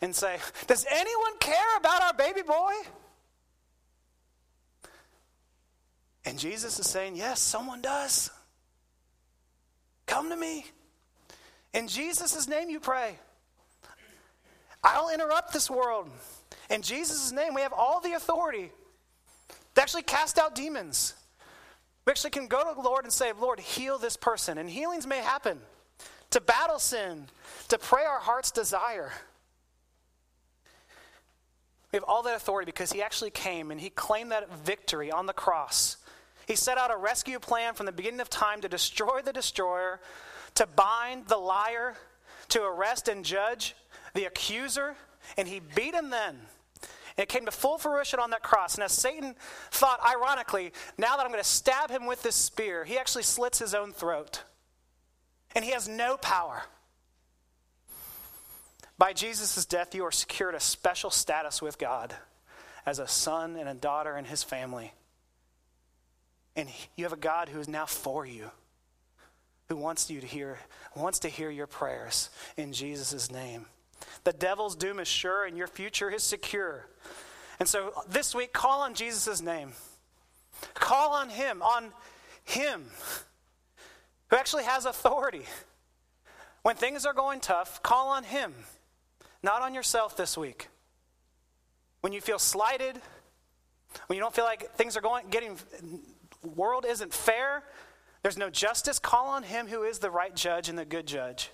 And 0.00 0.14
say, 0.14 0.38
Does 0.66 0.86
anyone 0.90 1.38
care 1.40 1.76
about 1.78 2.02
our 2.02 2.14
baby 2.14 2.42
boy? 2.42 2.72
And 6.24 6.38
Jesus 6.38 6.78
is 6.78 6.86
saying, 6.86 7.16
Yes, 7.16 7.40
someone 7.40 7.82
does. 7.82 8.30
Come 10.06 10.30
to 10.30 10.36
me. 10.36 10.66
In 11.72 11.88
Jesus' 11.88 12.46
name 12.46 12.70
you 12.70 12.80
pray. 12.80 13.18
I'll 14.82 15.08
interrupt 15.08 15.52
this 15.52 15.70
world. 15.70 16.10
In 16.70 16.82
Jesus' 16.82 17.32
name, 17.32 17.54
we 17.54 17.62
have 17.62 17.72
all 17.72 18.00
the 18.00 18.12
authority 18.12 18.70
to 19.74 19.82
actually 19.82 20.02
cast 20.02 20.38
out 20.38 20.54
demons. 20.54 21.14
We 22.06 22.10
actually 22.10 22.30
can 22.30 22.48
go 22.48 22.68
to 22.68 22.74
the 22.74 22.86
Lord 22.86 23.04
and 23.04 23.12
say, 23.12 23.32
Lord, 23.32 23.60
heal 23.60 23.98
this 23.98 24.16
person. 24.16 24.58
And 24.58 24.68
healings 24.68 25.06
may 25.06 25.18
happen 25.18 25.58
to 26.30 26.40
battle 26.40 26.78
sin, 26.78 27.26
to 27.68 27.78
pray 27.78 28.04
our 28.04 28.18
heart's 28.18 28.50
desire. 28.50 29.10
We 31.94 31.98
have 31.98 32.04
all 32.08 32.24
that 32.24 32.34
authority 32.34 32.66
because 32.66 32.90
He 32.90 33.00
actually 33.00 33.30
came 33.30 33.70
and 33.70 33.80
He 33.80 33.88
claimed 33.88 34.32
that 34.32 34.52
victory 34.52 35.12
on 35.12 35.26
the 35.26 35.32
cross. 35.32 35.96
He 36.44 36.56
set 36.56 36.76
out 36.76 36.92
a 36.92 36.96
rescue 36.96 37.38
plan 37.38 37.74
from 37.74 37.86
the 37.86 37.92
beginning 37.92 38.18
of 38.18 38.28
time 38.28 38.60
to 38.62 38.68
destroy 38.68 39.22
the 39.22 39.32
destroyer, 39.32 40.00
to 40.56 40.66
bind 40.66 41.28
the 41.28 41.36
liar, 41.36 41.94
to 42.48 42.64
arrest 42.64 43.06
and 43.06 43.24
judge 43.24 43.76
the 44.12 44.24
accuser, 44.24 44.96
and 45.36 45.46
He 45.46 45.60
beat 45.60 45.94
him 45.94 46.10
then. 46.10 46.34
And 47.16 47.22
it 47.22 47.28
came 47.28 47.44
to 47.44 47.52
full 47.52 47.78
fruition 47.78 48.18
on 48.18 48.30
that 48.30 48.42
cross. 48.42 48.76
Now, 48.76 48.88
Satan 48.88 49.36
thought, 49.70 50.00
ironically, 50.04 50.72
now 50.98 51.16
that 51.16 51.24
I'm 51.24 51.30
going 51.30 51.44
to 51.44 51.48
stab 51.48 51.92
him 51.92 52.06
with 52.06 52.24
this 52.24 52.34
spear, 52.34 52.84
he 52.84 52.98
actually 52.98 53.22
slits 53.22 53.60
his 53.60 53.72
own 53.72 53.92
throat. 53.92 54.42
And 55.54 55.64
he 55.64 55.70
has 55.70 55.86
no 55.86 56.16
power. 56.16 56.64
By 58.96 59.12
Jesus' 59.12 59.66
death, 59.66 59.94
you 59.94 60.04
are 60.04 60.12
secured 60.12 60.54
a 60.54 60.60
special 60.60 61.10
status 61.10 61.60
with 61.60 61.78
God 61.78 62.14
as 62.86 62.98
a 62.98 63.08
son 63.08 63.56
and 63.56 63.68
a 63.68 63.74
daughter 63.74 64.16
in 64.16 64.24
his 64.24 64.42
family. 64.42 64.92
And 66.56 66.68
you 66.96 67.04
have 67.04 67.12
a 67.12 67.16
God 67.16 67.48
who 67.48 67.58
is 67.58 67.68
now 67.68 67.86
for 67.86 68.24
you, 68.24 68.50
who 69.68 69.76
wants 69.76 70.10
you 70.10 70.20
to 70.20 70.26
hear, 70.26 70.58
wants 70.94 71.20
to 71.20 71.28
hear 71.28 71.50
your 71.50 71.66
prayers 71.66 72.30
in 72.56 72.72
Jesus' 72.72 73.30
name. 73.32 73.66
The 74.22 74.32
devil's 74.32 74.76
doom 74.76 75.00
is 75.00 75.08
sure 75.08 75.44
and 75.44 75.56
your 75.56 75.66
future 75.66 76.10
is 76.10 76.22
secure. 76.22 76.86
And 77.58 77.68
so 77.68 77.92
this 78.08 78.34
week, 78.34 78.52
call 78.52 78.82
on 78.82 78.94
Jesus' 78.94 79.42
name. 79.42 79.72
Call 80.74 81.12
on 81.12 81.30
him, 81.30 81.62
on 81.62 81.92
him 82.44 82.84
who 84.28 84.36
actually 84.36 84.64
has 84.64 84.86
authority. 84.86 85.44
When 86.62 86.76
things 86.76 87.04
are 87.04 87.12
going 87.12 87.40
tough, 87.40 87.82
call 87.82 88.08
on 88.08 88.24
him, 88.24 88.54
not 89.44 89.62
on 89.62 89.74
yourself 89.74 90.16
this 90.16 90.36
week. 90.36 90.68
When 92.00 92.12
you 92.12 92.20
feel 92.20 92.38
slighted, 92.38 93.00
when 94.08 94.16
you 94.16 94.20
don't 94.20 94.34
feel 94.34 94.44
like 94.44 94.74
things 94.74 94.96
are 94.96 95.00
going 95.00 95.28
getting 95.28 95.58
world 96.42 96.84
isn't 96.88 97.14
fair, 97.14 97.62
there's 98.22 98.36
no 98.36 98.50
justice, 98.50 98.98
call 98.98 99.28
on 99.28 99.42
him 99.44 99.68
who 99.68 99.84
is 99.84 100.00
the 100.00 100.10
right 100.10 100.34
judge 100.34 100.68
and 100.68 100.78
the 100.78 100.84
good 100.84 101.06
judge. 101.06 101.50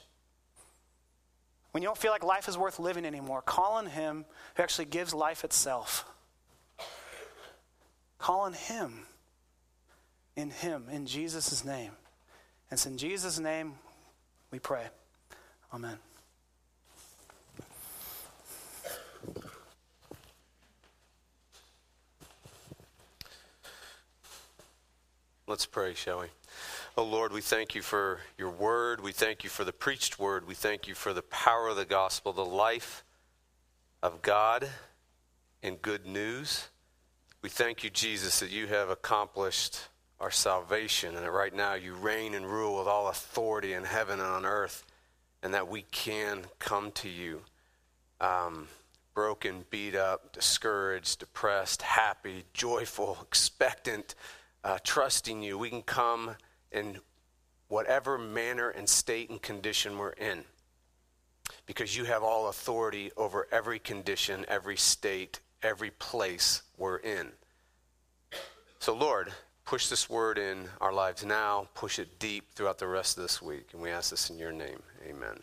When 1.72 1.82
you 1.82 1.88
don't 1.88 1.98
feel 1.98 2.10
like 2.10 2.24
life 2.24 2.48
is 2.48 2.58
worth 2.58 2.78
living 2.78 3.04
anymore, 3.04 3.42
call 3.42 3.74
on 3.74 3.86
Him 3.86 4.24
who 4.56 4.62
actually 4.62 4.86
gives 4.86 5.14
life 5.14 5.44
itself. 5.44 6.04
Call 8.18 8.40
on 8.40 8.54
Him. 8.54 9.06
In 10.36 10.50
Him, 10.50 10.86
in 10.90 11.06
Jesus' 11.06 11.64
name. 11.64 11.92
And 12.70 12.76
it's 12.76 12.86
in 12.86 12.98
Jesus' 12.98 13.38
name 13.38 13.74
we 14.50 14.58
pray. 14.58 14.86
Amen. 15.72 15.98
Let's 25.50 25.66
pray, 25.66 25.94
shall 25.94 26.20
we? 26.20 26.26
Oh 26.96 27.02
Lord, 27.02 27.32
we 27.32 27.40
thank 27.40 27.74
you 27.74 27.82
for 27.82 28.20
your 28.38 28.50
word. 28.50 29.00
We 29.00 29.10
thank 29.10 29.42
you 29.42 29.50
for 29.50 29.64
the 29.64 29.72
preached 29.72 30.16
word. 30.16 30.46
We 30.46 30.54
thank 30.54 30.86
you 30.86 30.94
for 30.94 31.12
the 31.12 31.22
power 31.22 31.70
of 31.70 31.76
the 31.76 31.84
gospel, 31.84 32.32
the 32.32 32.44
life 32.44 33.02
of 34.00 34.22
God 34.22 34.68
and 35.60 35.82
good 35.82 36.06
news. 36.06 36.68
We 37.42 37.48
thank 37.48 37.82
you, 37.82 37.90
Jesus, 37.90 38.38
that 38.38 38.50
you 38.50 38.68
have 38.68 38.90
accomplished 38.90 39.88
our 40.20 40.30
salvation 40.30 41.16
and 41.16 41.24
that 41.24 41.32
right 41.32 41.52
now 41.52 41.74
you 41.74 41.94
reign 41.94 42.34
and 42.34 42.46
rule 42.46 42.78
with 42.78 42.86
all 42.86 43.08
authority 43.08 43.72
in 43.72 43.82
heaven 43.82 44.20
and 44.20 44.28
on 44.28 44.46
earth, 44.46 44.84
and 45.42 45.52
that 45.52 45.66
we 45.66 45.82
can 45.82 46.42
come 46.60 46.92
to 46.92 47.08
you 47.08 47.40
um, 48.20 48.68
broken, 49.14 49.64
beat 49.68 49.96
up, 49.96 50.32
discouraged, 50.32 51.18
depressed, 51.18 51.82
happy, 51.82 52.44
joyful, 52.54 53.18
expectant, 53.28 54.14
uh, 54.64 54.78
trusting 54.84 55.42
you. 55.42 55.58
We 55.58 55.70
can 55.70 55.82
come 55.82 56.36
in 56.72 56.98
whatever 57.68 58.18
manner 58.18 58.68
and 58.70 58.88
state 58.88 59.30
and 59.30 59.40
condition 59.40 59.96
we're 59.96 60.10
in 60.10 60.44
because 61.66 61.96
you 61.96 62.04
have 62.04 62.22
all 62.22 62.48
authority 62.48 63.10
over 63.16 63.46
every 63.52 63.78
condition, 63.78 64.44
every 64.48 64.76
state, 64.76 65.40
every 65.62 65.90
place 65.90 66.62
we're 66.76 66.96
in. 66.96 67.28
So, 68.78 68.94
Lord, 68.94 69.32
push 69.64 69.88
this 69.88 70.08
word 70.08 70.38
in 70.38 70.68
our 70.80 70.92
lives 70.92 71.24
now, 71.24 71.68
push 71.74 71.98
it 71.98 72.18
deep 72.18 72.54
throughout 72.54 72.78
the 72.78 72.88
rest 72.88 73.16
of 73.16 73.22
this 73.22 73.40
week. 73.40 73.68
And 73.72 73.82
we 73.82 73.90
ask 73.90 74.10
this 74.10 74.30
in 74.30 74.38
your 74.38 74.52
name. 74.52 74.82
Amen. 75.08 75.40